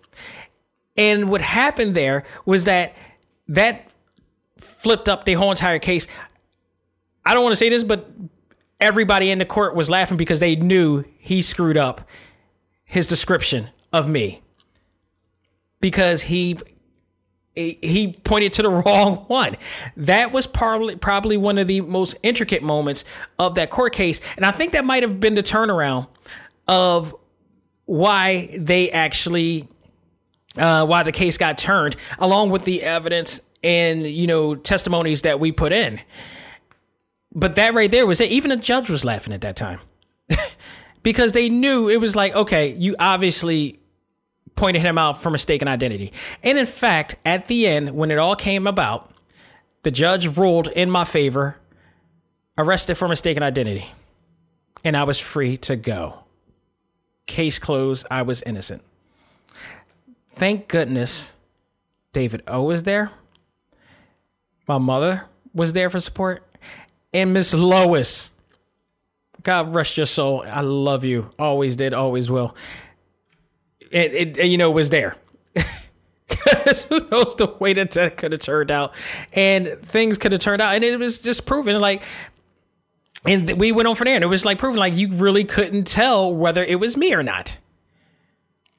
[0.97, 2.95] And what happened there was that
[3.49, 3.91] that
[4.59, 6.07] flipped up the whole entire case.
[7.25, 8.11] I don't want to say this, but
[8.81, 12.07] everybody in the court was laughing because they knew he screwed up
[12.85, 14.43] his description of me
[15.85, 16.57] because he
[17.55, 19.55] he pointed to the wrong one.
[19.99, 23.05] That was probably probably one of the most intricate moments
[23.39, 26.09] of that court case, and I think that might have been the turnaround
[26.66, 27.14] of
[27.85, 29.68] why they actually
[30.57, 35.39] uh, why the case got turned, along with the evidence and you know testimonies that
[35.39, 36.01] we put in.
[37.35, 38.30] But that right there was it.
[38.30, 39.80] Even the judge was laughing at that time
[41.03, 43.80] because they knew it was like, okay, you obviously
[44.57, 46.13] pointed him out for mistaken identity.
[46.43, 49.11] And in fact, at the end, when it all came about,
[49.83, 51.57] the judge ruled in my favor,
[52.57, 53.87] arrested for mistaken identity,
[54.85, 56.21] and I was free to go.
[57.27, 58.07] Case closed.
[58.11, 58.83] I was innocent.
[60.29, 61.33] Thank goodness
[62.13, 63.11] David O was there.
[64.67, 66.43] My mother was there for support.
[67.13, 68.33] And Miss Lois.
[69.43, 70.45] God rest your soul.
[70.47, 71.31] I love you.
[71.39, 72.57] Always did, always will.
[73.95, 75.17] It, it you know, was there.
[76.27, 78.95] Because who knows the way that that could have turned out.
[79.35, 80.75] And things could have turned out.
[80.75, 82.03] And it was just proven like,
[83.27, 84.15] and we went on from there.
[84.15, 87.23] And it was like proven like you really couldn't tell whether it was me or
[87.23, 87.59] not.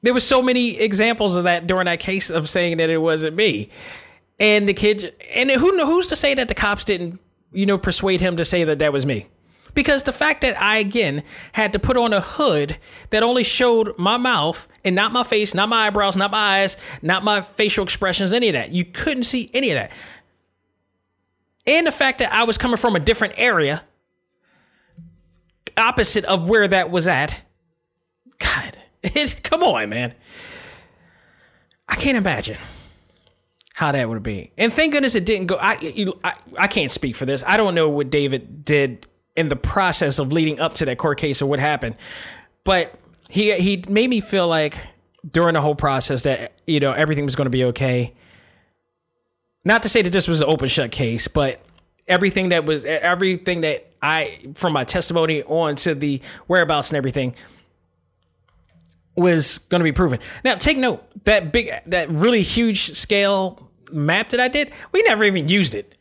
[0.02, 3.36] There was so many examples of that during that case of saying that it wasn't
[3.36, 3.70] me.
[4.38, 7.20] And the kid, and who who's to say that the cops didn't,
[7.52, 9.28] you know, persuade him to say that that was me?
[9.76, 11.22] Because the fact that I again
[11.52, 12.78] had to put on a hood
[13.10, 16.78] that only showed my mouth and not my face, not my eyebrows, not my eyes,
[17.02, 18.70] not my facial expressions, any of that.
[18.72, 19.92] You couldn't see any of that.
[21.66, 23.84] And the fact that I was coming from a different area,
[25.76, 27.42] opposite of where that was at.
[28.38, 30.14] God, it, come on, man.
[31.86, 32.56] I can't imagine
[33.74, 34.52] how that would be.
[34.56, 35.56] And thank goodness it didn't go.
[35.56, 37.44] I, you, I, I can't speak for this.
[37.46, 39.06] I don't know what David did
[39.36, 41.96] in the process of leading up to that court case or what happened,
[42.64, 44.76] but he he made me feel like
[45.28, 48.14] during the whole process that you know everything was going to be okay.
[49.64, 51.60] Not to say that this was an open shut case, but
[52.08, 57.34] everything that was everything that I from my testimony on to the whereabouts and everything
[59.16, 60.20] was going to be proven.
[60.44, 65.24] Now, take note that big, that really huge scale map that I did, we never
[65.24, 65.95] even used it.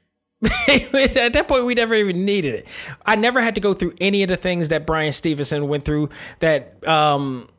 [0.67, 2.67] At that point, we never even needed it.
[3.05, 6.09] I never had to go through any of the things that Bryan Stevenson went through,
[6.39, 7.49] that um,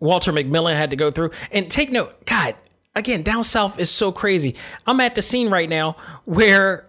[0.00, 1.30] Walter McMillian had to go through.
[1.52, 2.54] And take note, God,
[2.94, 4.56] again, down south is so crazy.
[4.86, 6.86] I'm at the scene right now where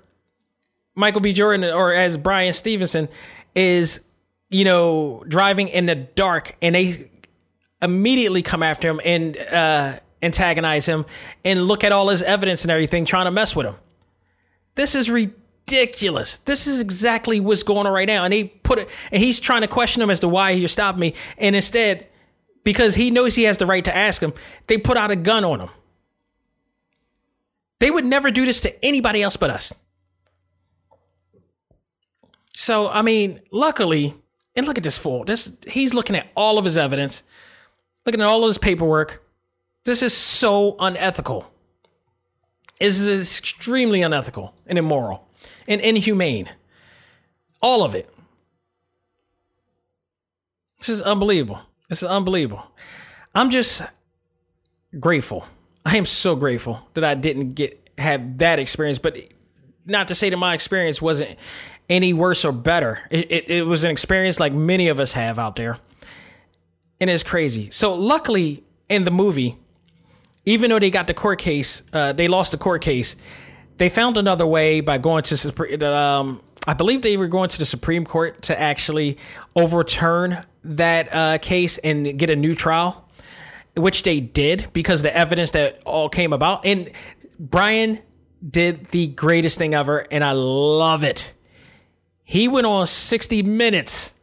[0.96, 1.34] Michael B.
[1.34, 3.08] Jordan, or as Bryan Stevenson,
[3.56, 4.02] is,
[4.50, 7.10] you know, driving in the dark and they
[7.82, 11.06] immediately come after him and uh, antagonize him
[11.46, 13.76] and look at all his evidence and everything, trying to mess with him.
[14.78, 16.38] This is ridiculous.
[16.46, 18.24] This is exactly what's going on right now.
[18.24, 21.02] And he put it, and he's trying to question him as to why you're stopping
[21.02, 21.16] me.
[21.40, 22.08] And instead,
[22.64, 24.34] because he knows he has the right to ask him,
[24.68, 25.70] they put out a gun on him.
[27.80, 29.74] They would never do this to anybody else but us.
[32.56, 34.14] So, I mean, luckily,
[34.58, 35.24] And look at this fool.
[35.24, 37.22] This he's looking at all of his evidence,
[38.06, 39.24] looking at all of his paperwork.
[39.86, 41.52] This is so unethical.
[42.80, 43.08] Is
[43.40, 45.28] extremely unethical and immoral
[45.68, 46.50] and inhumane.
[47.62, 48.10] All of it.
[50.78, 51.60] This is unbelievable.
[51.90, 52.64] This is unbelievable.
[53.34, 53.82] I'm just
[55.00, 55.46] grateful.
[55.86, 59.18] I am so grateful that I didn't get have that experience, but
[59.86, 61.38] not to say that my experience wasn't
[61.90, 63.00] any worse or better.
[63.10, 65.80] It, it, it was an experience like many of us have out there.
[67.00, 67.70] And it's crazy.
[67.72, 69.58] So luckily in the movie,
[70.48, 73.18] even though they got the court case, uh, they lost the court case.
[73.80, 77.66] They found another way by going to um, I believe they were going to the
[77.66, 79.18] Supreme Court to actually
[79.58, 83.06] overturn that uh, case and get a new trial,
[83.76, 86.66] which they did because the evidence that all came about.
[86.66, 86.92] And
[87.38, 88.00] Bryan
[88.50, 91.34] did the greatest thing ever, and I love it.
[92.24, 94.14] He went on 60 Minutes.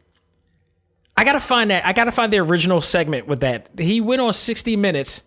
[1.15, 1.85] I gotta find that.
[1.85, 3.69] I gotta find the original segment with that.
[3.77, 5.21] He went on 60 Minutes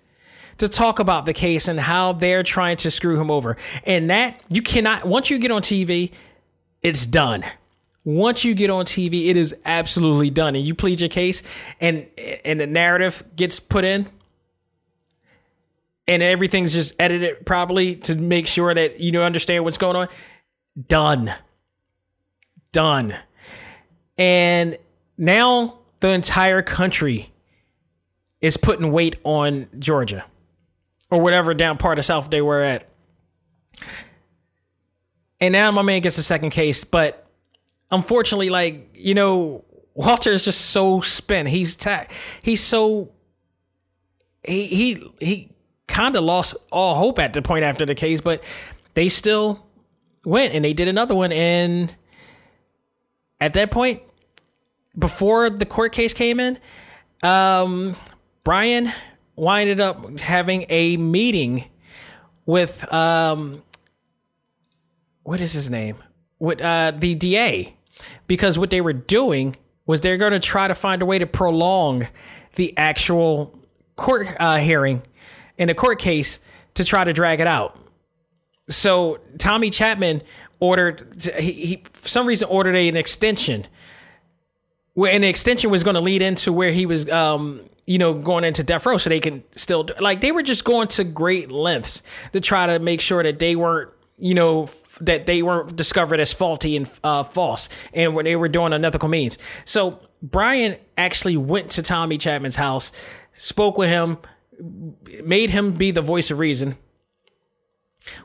[0.59, 3.57] to talk about the case and how they're trying to screw him over.
[3.85, 5.07] And that you cannot.
[5.07, 6.13] Once you get on TV,
[6.83, 7.45] it's done.
[8.05, 10.55] Once you get on TV, it is absolutely done.
[10.57, 11.43] And you plead your case,
[11.81, 12.09] and
[12.45, 14.07] and the narrative gets put in,
[16.07, 20.09] and everything's just edited properly to make sure that you know understand what's going on.
[20.87, 21.33] Done.
[22.73, 23.17] Done.
[24.17, 24.79] And
[25.17, 27.33] now the entire country
[28.41, 30.25] is putting weight on Georgia
[31.11, 32.89] or whatever down part of South they were at.
[35.41, 37.27] And now my man gets a second case, but
[37.91, 41.49] unfortunately, like, you know, Walter is just so spent.
[41.49, 42.07] He's ta-
[42.43, 43.13] he's so
[44.45, 45.51] he he he
[45.87, 48.43] kind of lost all hope at the point after the case, but
[48.95, 49.67] they still
[50.25, 51.95] went and they did another one and
[53.41, 54.03] at that point
[54.99, 56.59] before the court case came in,
[57.23, 57.97] um
[58.45, 58.93] Bryan
[59.39, 61.65] winded up having a meeting
[62.45, 63.63] with um
[65.29, 65.97] what is his name?
[66.39, 67.77] With uh, the DA,
[68.27, 71.27] because what they were doing was they're going to try to find a way to
[71.27, 72.09] prolong
[72.55, 73.59] the actual
[73.97, 75.03] court uh, hearing
[75.59, 76.41] in a court case
[76.75, 77.79] to try to drag it out.
[78.71, 80.23] So Tommy Chapman
[80.61, 83.67] ordered, he, he for some reason ordered an extension,
[84.99, 88.43] where an extension was going to lead into where he was, um, you know, going
[88.43, 92.03] into death row, so they can still like they were just going to great lengths
[92.33, 94.69] to try to make sure that they weren't, you know,
[95.01, 99.09] that they weren't discovered as faulty and uh, false, and when they were doing unethical
[99.09, 99.39] means.
[99.65, 102.91] So Bryan actually went to Tommy Chapman's house,
[103.35, 104.19] spoke with him,
[105.23, 106.77] made him be the voice of reason.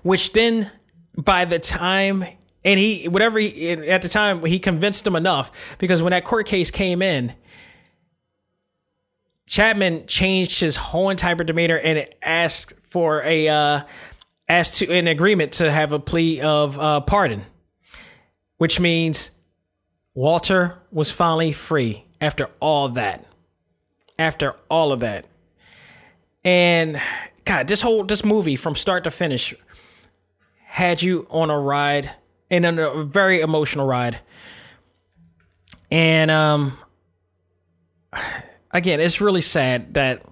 [0.01, 0.71] Which then,
[1.15, 2.25] by the time
[2.65, 6.45] and he whatever he, at the time he convinced him enough because when that court
[6.45, 7.33] case came in
[9.45, 13.81] chapman changed his whole entire demeanor and asked for a uh,
[14.47, 17.43] as to an agreement to have a plea of uh, pardon,
[18.57, 19.31] which means
[20.13, 23.25] Walter was finally free after all that.
[24.19, 25.25] After all of that.
[26.43, 27.01] And
[27.45, 29.53] God, this whole this movie from start to finish
[30.65, 32.11] had you on a ride
[32.49, 34.19] and a very emotional ride.
[35.91, 36.77] And um
[38.71, 40.25] again, it's really sad that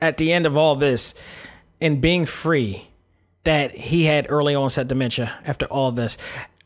[0.00, 1.14] at the end of all this
[1.80, 2.88] and being free
[3.44, 6.18] that he had early onset dementia after all this.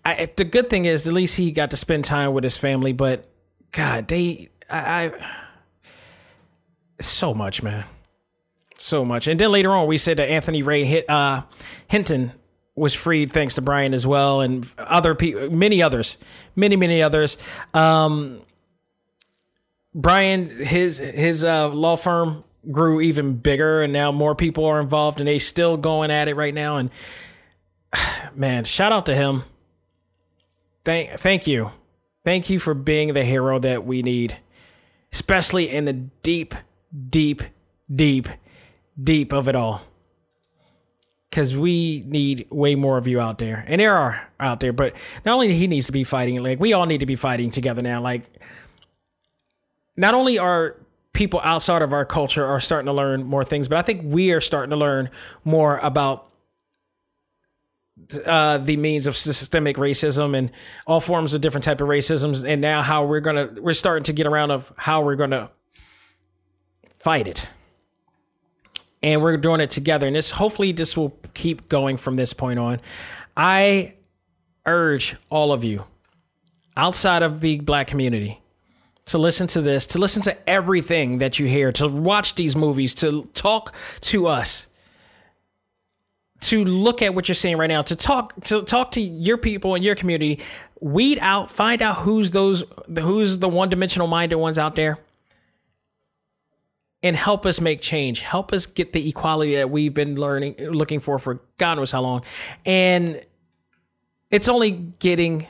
[0.04, 2.92] I, the good thing is, at least he got to spend time with his family.
[2.92, 3.28] But
[3.70, 5.12] God, they, I, I
[7.00, 7.84] so much, man,
[8.78, 9.28] so much.
[9.28, 11.42] And then later on, we said that Anthony Ray hit, uh,
[11.88, 12.32] Hinton
[12.74, 16.18] was freed thanks to Bryan as well, and other people, many others,
[16.56, 17.38] many many others.
[17.74, 18.40] Um,
[19.94, 25.18] Brian, his his uh, law firm grew even bigger and now more people are involved
[25.18, 26.90] and they still going at it right now and
[28.34, 29.44] man shout out to him.
[30.84, 31.72] Thank thank you.
[32.24, 34.38] Thank you for being the hero that we need
[35.12, 36.54] especially in the deep
[37.10, 37.42] deep
[37.94, 38.28] deep
[39.02, 39.82] deep of it all
[41.32, 43.64] because we need way more of you out there.
[43.66, 44.94] And there are out there but
[45.24, 47.80] not only he needs to be fighting like we all need to be fighting together
[47.80, 48.02] now.
[48.02, 48.24] Like
[49.96, 50.76] not only are
[51.14, 54.32] people outside of our culture are starting to learn more things, but I think we
[54.32, 55.08] are starting to learn
[55.42, 56.30] more about
[58.26, 60.50] uh, the means of systemic racism and
[60.86, 64.12] all forms of different type of racisms, and now how we're gonna we're starting to
[64.12, 65.50] get around of how we're gonna
[66.90, 67.48] fight it,
[69.02, 70.06] and we're doing it together.
[70.06, 72.80] And this hopefully this will keep going from this point on.
[73.36, 73.94] I
[74.66, 75.84] urge all of you
[76.76, 78.40] outside of the black community
[79.06, 82.94] to listen to this, to listen to everything that you hear, to watch these movies,
[82.96, 84.68] to talk to us,
[86.40, 89.74] to look at what you're seeing right now, to talk to talk to your people
[89.74, 90.40] in your community,
[90.80, 92.64] weed out, find out who's those
[92.98, 94.98] who's the one-dimensional minded ones out there
[97.02, 98.20] and help us make change.
[98.20, 102.00] Help us get the equality that we've been learning looking for for God knows how
[102.00, 102.24] long.
[102.64, 103.20] And
[104.30, 105.46] it's only getting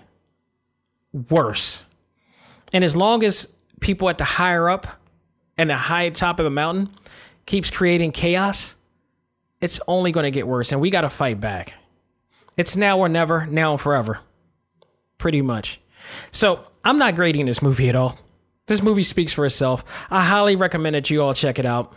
[1.30, 1.84] worse.
[2.72, 3.48] And as long as
[3.80, 4.86] people at the higher up
[5.58, 6.88] and the high top of the mountain
[7.44, 8.76] keeps creating chaos,
[9.60, 10.72] it's only going to get worse.
[10.72, 11.76] And we got to fight back.
[12.56, 14.20] It's now or never, now and forever.
[15.18, 15.80] Pretty much.
[16.30, 18.18] So I'm not grading this movie at all.
[18.66, 20.06] This movie speaks for itself.
[20.10, 21.94] I highly recommend that you all check it out.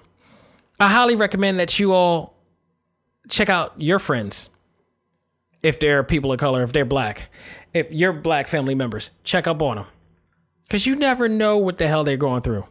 [0.79, 2.35] I highly recommend that you all
[3.29, 4.49] check out your friends
[5.63, 7.29] if they're people of color, if they're black,
[7.73, 9.85] if you're black family members, check up on them.
[10.63, 12.65] Because you never know what the hell they're going through.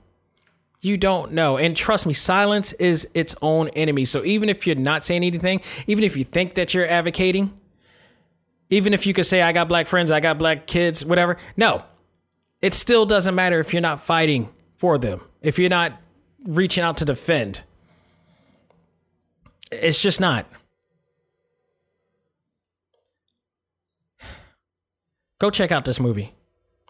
[0.81, 1.57] You don't know.
[1.57, 4.05] And trust me, silence is its own enemy.
[4.05, 7.59] So even if you're not saying anything, even if you think that you're advocating,
[8.71, 11.85] even if you could say, I got black friends, I got black kids, whatever, no.
[12.65, 16.01] It still doesn't matter if you're not fighting for them, if you're not
[16.47, 17.63] reaching out to defend.
[19.71, 20.47] It's just not.
[25.39, 26.33] Go check out this movie.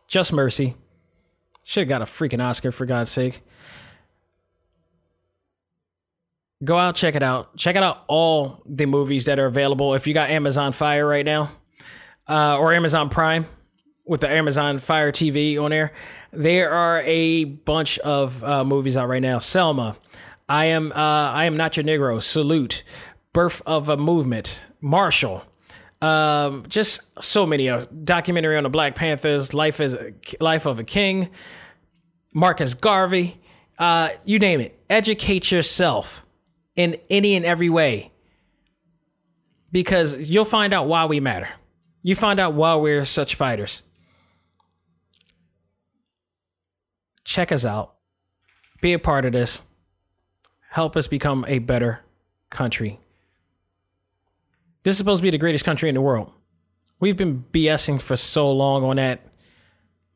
[0.07, 0.77] Just Mercy.
[1.65, 3.43] Should have got a freaking Oscar for God's sake.
[6.63, 7.57] Go out, check it out.
[7.57, 9.95] Check it out all the movies that are available.
[9.95, 11.51] If you got Amazon Fire right now,
[12.29, 13.45] uh, or Amazon Prime
[14.05, 15.93] with the Amazon Fire TV on there,
[16.33, 19.39] there are a bunch of uh, movies out right now.
[19.39, 19.97] Selma,
[20.49, 22.23] I am uh, I am not your Negro.
[22.23, 22.85] Salute,
[23.33, 25.45] Birth of a Movement, Marshall.
[26.03, 27.69] Um, just so many.
[27.69, 29.97] A documentary on the Black Panthers, Life as
[30.41, 31.31] Life of a King,
[32.33, 33.41] Marcus Garvey.
[33.79, 34.79] Uh, you name it.
[34.91, 36.25] Educate yourself
[36.77, 38.13] in any and every way
[39.73, 41.49] because you'll find out why we matter.
[42.03, 43.83] You find out why we're such fighters.
[47.25, 47.95] Check us out.
[48.81, 49.63] Be a part of this.
[50.71, 52.01] Help us become a better
[52.51, 52.99] country.
[54.83, 56.31] This is supposed to be the greatest country in the world.
[57.01, 59.21] We've been BSing for so long on that.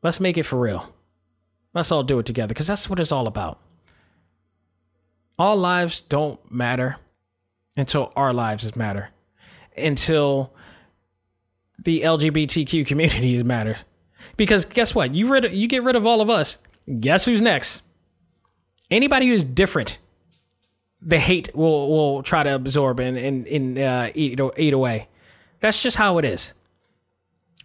[0.03, 0.93] Let's make it for real.
[1.73, 3.59] Let's all do it together because that's what it's all about.
[5.37, 6.97] All lives don't matter
[7.77, 9.09] until our lives matter,
[9.77, 10.53] until
[11.77, 13.83] the LGBTQ community matters.
[14.35, 15.15] Because guess what?
[15.15, 16.57] You rid you get rid of all of us.
[16.99, 17.83] Guess who's next?
[18.89, 19.99] Anybody who's different,
[21.01, 25.07] the hate will will try to absorb and and, and uh, eat eat away.
[25.59, 26.53] That's just how it is.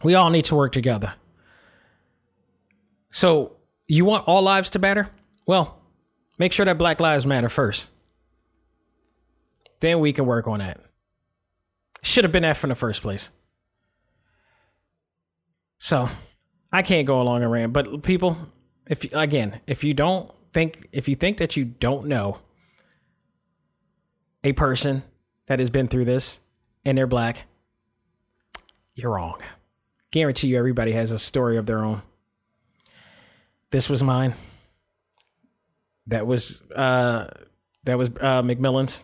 [0.02, 1.14] We all need to work together.
[3.08, 3.56] So
[3.86, 5.08] you want all lives to matter?
[5.46, 5.78] Well,
[6.38, 7.90] make sure that Black Lives Matter first.
[9.80, 10.80] Then we can work on that.
[12.02, 13.30] Should have been that from the first place.
[15.78, 16.08] So
[16.72, 18.36] I can't go along and rant, but people,
[18.88, 22.40] if again, if you don't think, if you think that you don't know
[24.42, 25.02] a person
[25.46, 26.40] that has been through this
[26.84, 27.44] and they're black,
[28.94, 29.40] you're wrong.
[30.10, 32.02] Guarantee you, everybody has a story of their own.
[33.70, 34.34] This was mine.
[36.06, 37.28] That was uh,
[37.84, 39.02] that was uh, McMillian's,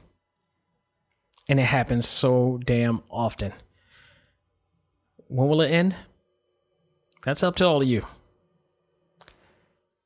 [1.49, 3.53] and it happens so damn often.
[5.27, 5.97] When will it end?
[7.25, 8.07] That's up to all of you.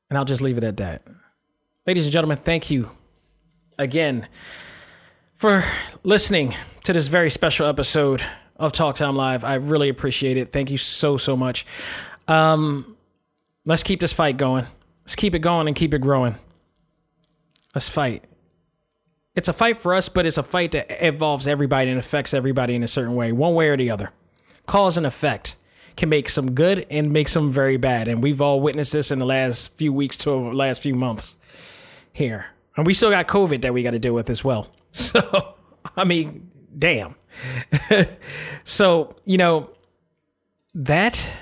[0.09, 1.03] And I'll just leave it at that.
[1.87, 2.89] Ladies and gentlemen, thank you
[3.77, 4.27] again
[5.35, 5.63] for
[6.03, 6.53] listening
[6.83, 8.23] to this very special episode
[8.57, 9.43] of Talk Time Live.
[9.43, 10.51] I really appreciate it.
[10.51, 11.65] Thank you so, so much.
[12.27, 12.95] Um,
[13.65, 14.65] let's keep this fight going.
[15.01, 16.35] Let's keep it going and keep it growing.
[17.73, 18.23] Let's fight.
[19.35, 22.73] It's a fight for us, but it's a fight that involves everybody and affects everybody
[22.73, 24.11] in a certain way, one way or the other.
[24.65, 25.57] Cause and effect
[25.95, 28.07] can make some good and make some very bad.
[28.07, 31.37] And we've all witnessed this in the last few weeks to last few months
[32.11, 32.47] here.
[32.75, 34.67] And we still got COVID that we got to deal with as well.
[34.95, 35.55] So,
[35.97, 37.15] I mean, damn.
[38.63, 39.69] so, you know,
[40.73, 41.33] that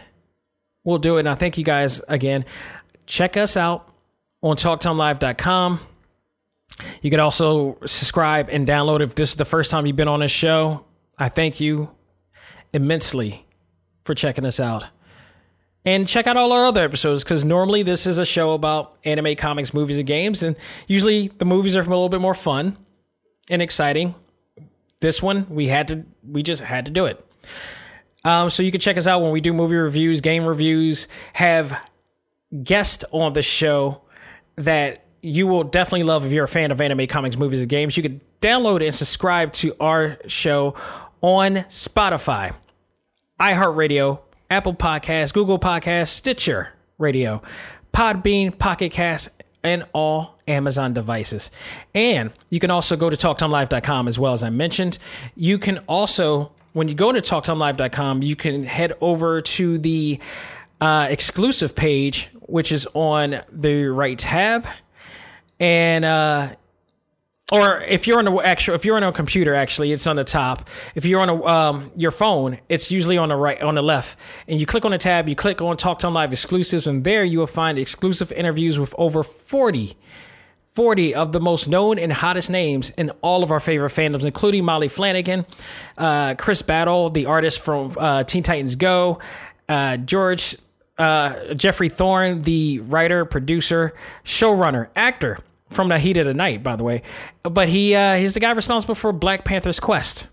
[0.83, 1.19] will do it.
[1.19, 2.45] And I thank you guys again.
[3.05, 3.93] Check us out
[4.41, 5.79] on talktimelive.com.
[7.03, 10.21] You can also subscribe and download if this is the first time you've been on
[10.21, 10.83] this show.
[11.19, 11.91] I thank you
[12.73, 13.45] immensely
[14.05, 14.85] for checking us out.
[15.85, 19.35] And check out all our other episodes because normally this is a show about anime,
[19.35, 20.41] comics, movies, and games.
[20.41, 20.55] And
[20.87, 22.77] usually the movies are a little bit more fun
[23.49, 24.15] and exciting.
[25.01, 27.25] This one, we had to, we just had to do it.
[28.23, 31.77] Um, so you can check us out when we do movie reviews, game reviews, have
[32.63, 34.01] guests on the show
[34.55, 37.97] that you will definitely love if you're a fan of anime, comics, movies, and games.
[37.97, 40.75] You can download and subscribe to our show
[41.21, 42.53] on Spotify,
[43.39, 44.19] iHeartRadio,
[44.49, 47.41] Apple Podcasts, Google Podcasts, Stitcher Radio,
[47.93, 49.29] Podbean, Pocket Cast,
[49.63, 51.49] and all Amazon devices.
[51.95, 54.99] And you can also go to talktimelive.com as well as I mentioned.
[55.35, 60.19] You can also, when you go to talktimelive.com, you can head over to the
[60.81, 64.67] uh, exclusive page, which is on the right tab.
[65.59, 66.55] And uh,
[67.51, 70.23] or if you're on the actual if you're on a computer actually it's on the
[70.23, 70.69] top.
[70.95, 74.17] If you're on a um, your phone it's usually on the right on the left.
[74.47, 77.23] And you click on the tab you click on talk time live exclusives and there
[77.23, 79.97] you will find exclusive interviews with over 40
[80.65, 84.65] 40 of the most known and hottest names in all of our favorite fandoms, including
[84.65, 85.45] Maile Flanagan,
[85.99, 89.19] uh, Chris Battle, the artist from uh, Teen Titans Go,
[89.69, 90.55] uh, George
[90.97, 93.93] uh, Jeffrey Thorne, the writer, producer,
[94.25, 95.37] showrunner, actor
[95.73, 97.01] from the heat of the night, by the way.
[97.43, 100.29] But he uh, he's the guy responsible for Black Panther's Quest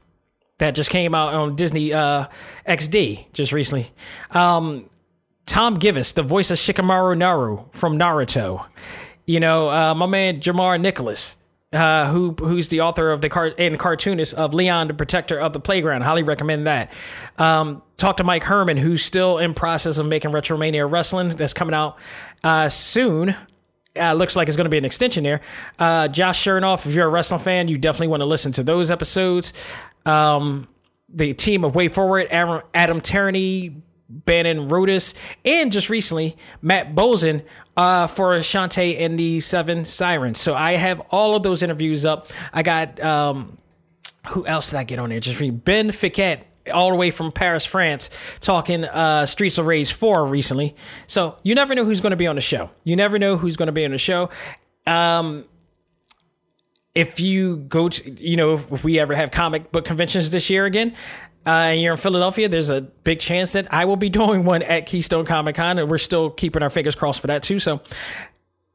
[0.60, 2.26] that just came out on Disney uh,
[2.68, 3.90] XD just recently.
[4.30, 4.88] Um,
[5.46, 8.66] Tom Gibis, the voice of Shikamaru Nara from Naruto.
[9.26, 11.36] You know, uh, my man Jamar Nicholas,
[11.72, 15.52] uh, who who's the author of the car- and cartoonist of Leon, the Protector of
[15.52, 16.02] the Playground.
[16.02, 16.92] Highly recommend that.
[17.38, 21.30] Um, talk to Mike Herman, who's still in process of making Retromania Wrestling.
[21.30, 21.98] That's coming out
[22.44, 23.34] uh, soon.
[23.98, 25.40] Uh, looks like it's going to be an extension there.
[25.78, 28.90] Uh, Josh Chernoff, if you're a wrestling fan, you definitely want to listen to those
[28.90, 29.52] episodes.
[30.06, 30.68] Um,
[31.08, 32.28] the team of WayForward,
[32.72, 35.14] Adam, Tierney, Bannon Rudis,
[35.44, 37.44] and just recently, Matt Bozon
[37.76, 40.38] uh, for Shantae and the Seven Sirens.
[40.38, 42.28] So I have all of those interviews up.
[42.52, 43.58] I got, um,
[44.28, 45.20] who else did I get on there?
[45.20, 48.10] Just read Ben Fiquet all the way from Paris, France,
[48.40, 50.74] talking uh, Streets of Rage 4 recently.
[51.06, 52.70] So you never know who's going to be on the show.
[52.84, 54.30] You never know who's going to be on the show.
[54.86, 55.44] Um,
[56.94, 60.64] if you go to, you know, if, we ever have comic book conventions this year
[60.64, 60.94] again,
[61.46, 64.62] uh, and you're in Philadelphia, there's a big chance that I will be doing one
[64.62, 67.58] at Keystone Comic Con, and we're still keeping our fingers crossed for that too.
[67.58, 67.80] So,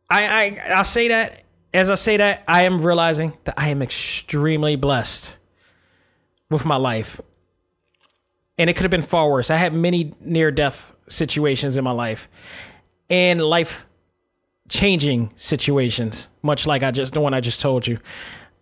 [0.09, 1.45] I, I I say that
[1.75, 5.37] as I say that, I am realizing that I am extremely blessed
[6.49, 7.19] with my life
[8.57, 9.49] and it could have been far worse.
[9.49, 12.29] I had many near death situations in my life
[13.09, 13.85] and life
[14.69, 17.99] changing situations, much like I just the one I just told you.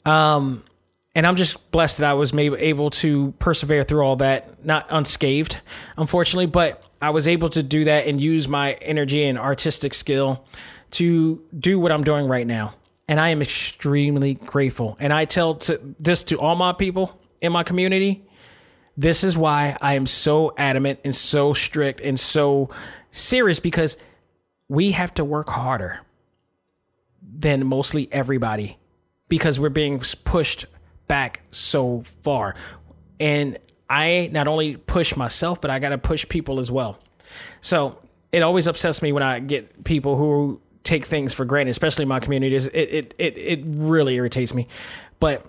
[0.06, 0.64] Um,
[1.16, 5.62] and I'm just blessed that I was able to persevere through all that, not unscathed,
[5.96, 10.46] unfortunately, but I was able to do that and use my energy and artistic skill
[10.92, 12.74] to do what I'm doing right now.
[13.08, 14.98] And I am extremely grateful.
[15.00, 18.26] And I tell to, this to all my people in my community
[18.96, 22.70] this is why I am so adamant and so strict and so
[23.12, 23.98] serious because
[24.70, 26.02] we have to work harder
[27.22, 28.78] than mostly everybody
[29.30, 30.66] because we're being pushed
[31.08, 32.56] back so far.
[33.20, 33.58] And
[33.90, 37.00] I not only push myself, but I got to push people as well.
[37.62, 37.98] So
[38.32, 42.10] it always upsets me when I get people who take things for granted, especially in
[42.10, 42.68] my communities.
[42.68, 44.68] It, it, it, it really irritates me.
[45.20, 45.46] But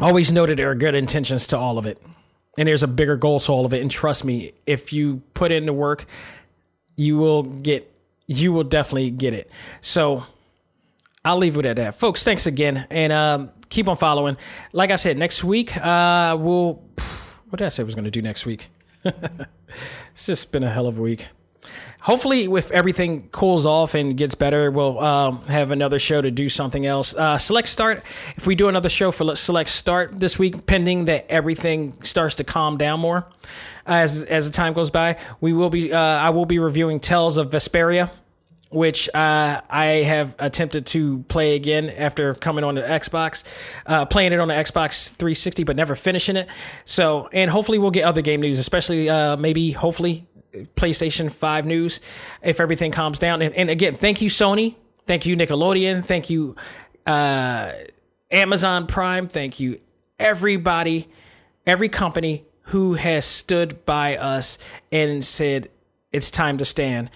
[0.00, 2.00] always know that there are good intentions to all of it
[2.58, 3.80] and there's a bigger goal to all of it.
[3.80, 6.04] And trust me, if you put in the work,
[6.96, 7.90] you will get,
[8.26, 9.50] you will definitely get it.
[9.80, 10.26] So
[11.24, 12.24] I'll leave it at that, folks.
[12.24, 14.36] Thanks again, and um, keep on following.
[14.72, 16.82] Like I said, next week uh, we'll.
[17.48, 18.68] What did I say I was going to do next week?
[19.04, 21.28] it's just been a hell of a week
[22.00, 26.48] hopefully, if everything cools off and gets better, we'll um, have another show to do
[26.48, 27.14] something else.
[27.14, 28.04] Uh, select start.
[28.36, 32.44] If we do another show for select start this week, pending that everything starts to
[32.44, 33.26] calm down more
[33.86, 35.92] as as the time goes by, we will be.
[35.92, 38.10] Uh, I will be reviewing Tales of Vesperia
[38.70, 43.44] which uh, I have attempted to play again after coming on the Xbox,
[43.86, 46.48] uh, playing it on the Xbox 360, but never finishing it.
[46.84, 50.26] So, and hopefully we'll get other game news, especially uh, maybe hopefully
[50.76, 52.00] PlayStation 5 news
[52.42, 53.42] if everything calms down.
[53.42, 54.74] And, and again, thank you, Sony.
[55.04, 56.04] Thank you, Nickelodeon.
[56.04, 56.56] Thank you,
[57.06, 57.72] uh,
[58.30, 59.28] Amazon Prime.
[59.28, 59.80] Thank you,
[60.18, 61.08] everybody,
[61.66, 64.58] every company who has stood by us
[64.92, 65.70] and said
[66.12, 67.10] it's time to stand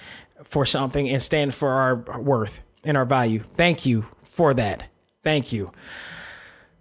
[0.45, 3.41] for something and stand for our worth and our value.
[3.41, 4.85] Thank you for that.
[5.23, 5.71] Thank you.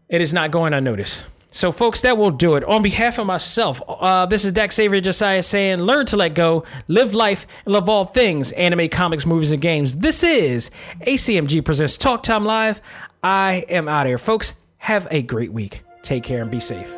[0.08, 1.28] It is not going unnoticed.
[1.54, 2.64] So, folks, that will do it.
[2.64, 6.64] On behalf of myself, uh, this is Dak Xavier Josiah saying, learn to let go,
[6.88, 9.98] live life, and love all things anime, comics, movies, and games.
[9.98, 10.72] This is
[11.06, 12.82] ACMG Presents Talk Time Live.
[13.22, 14.18] I am out here.
[14.18, 15.84] Folks, have a great week.
[16.04, 16.98] Take care and be safe.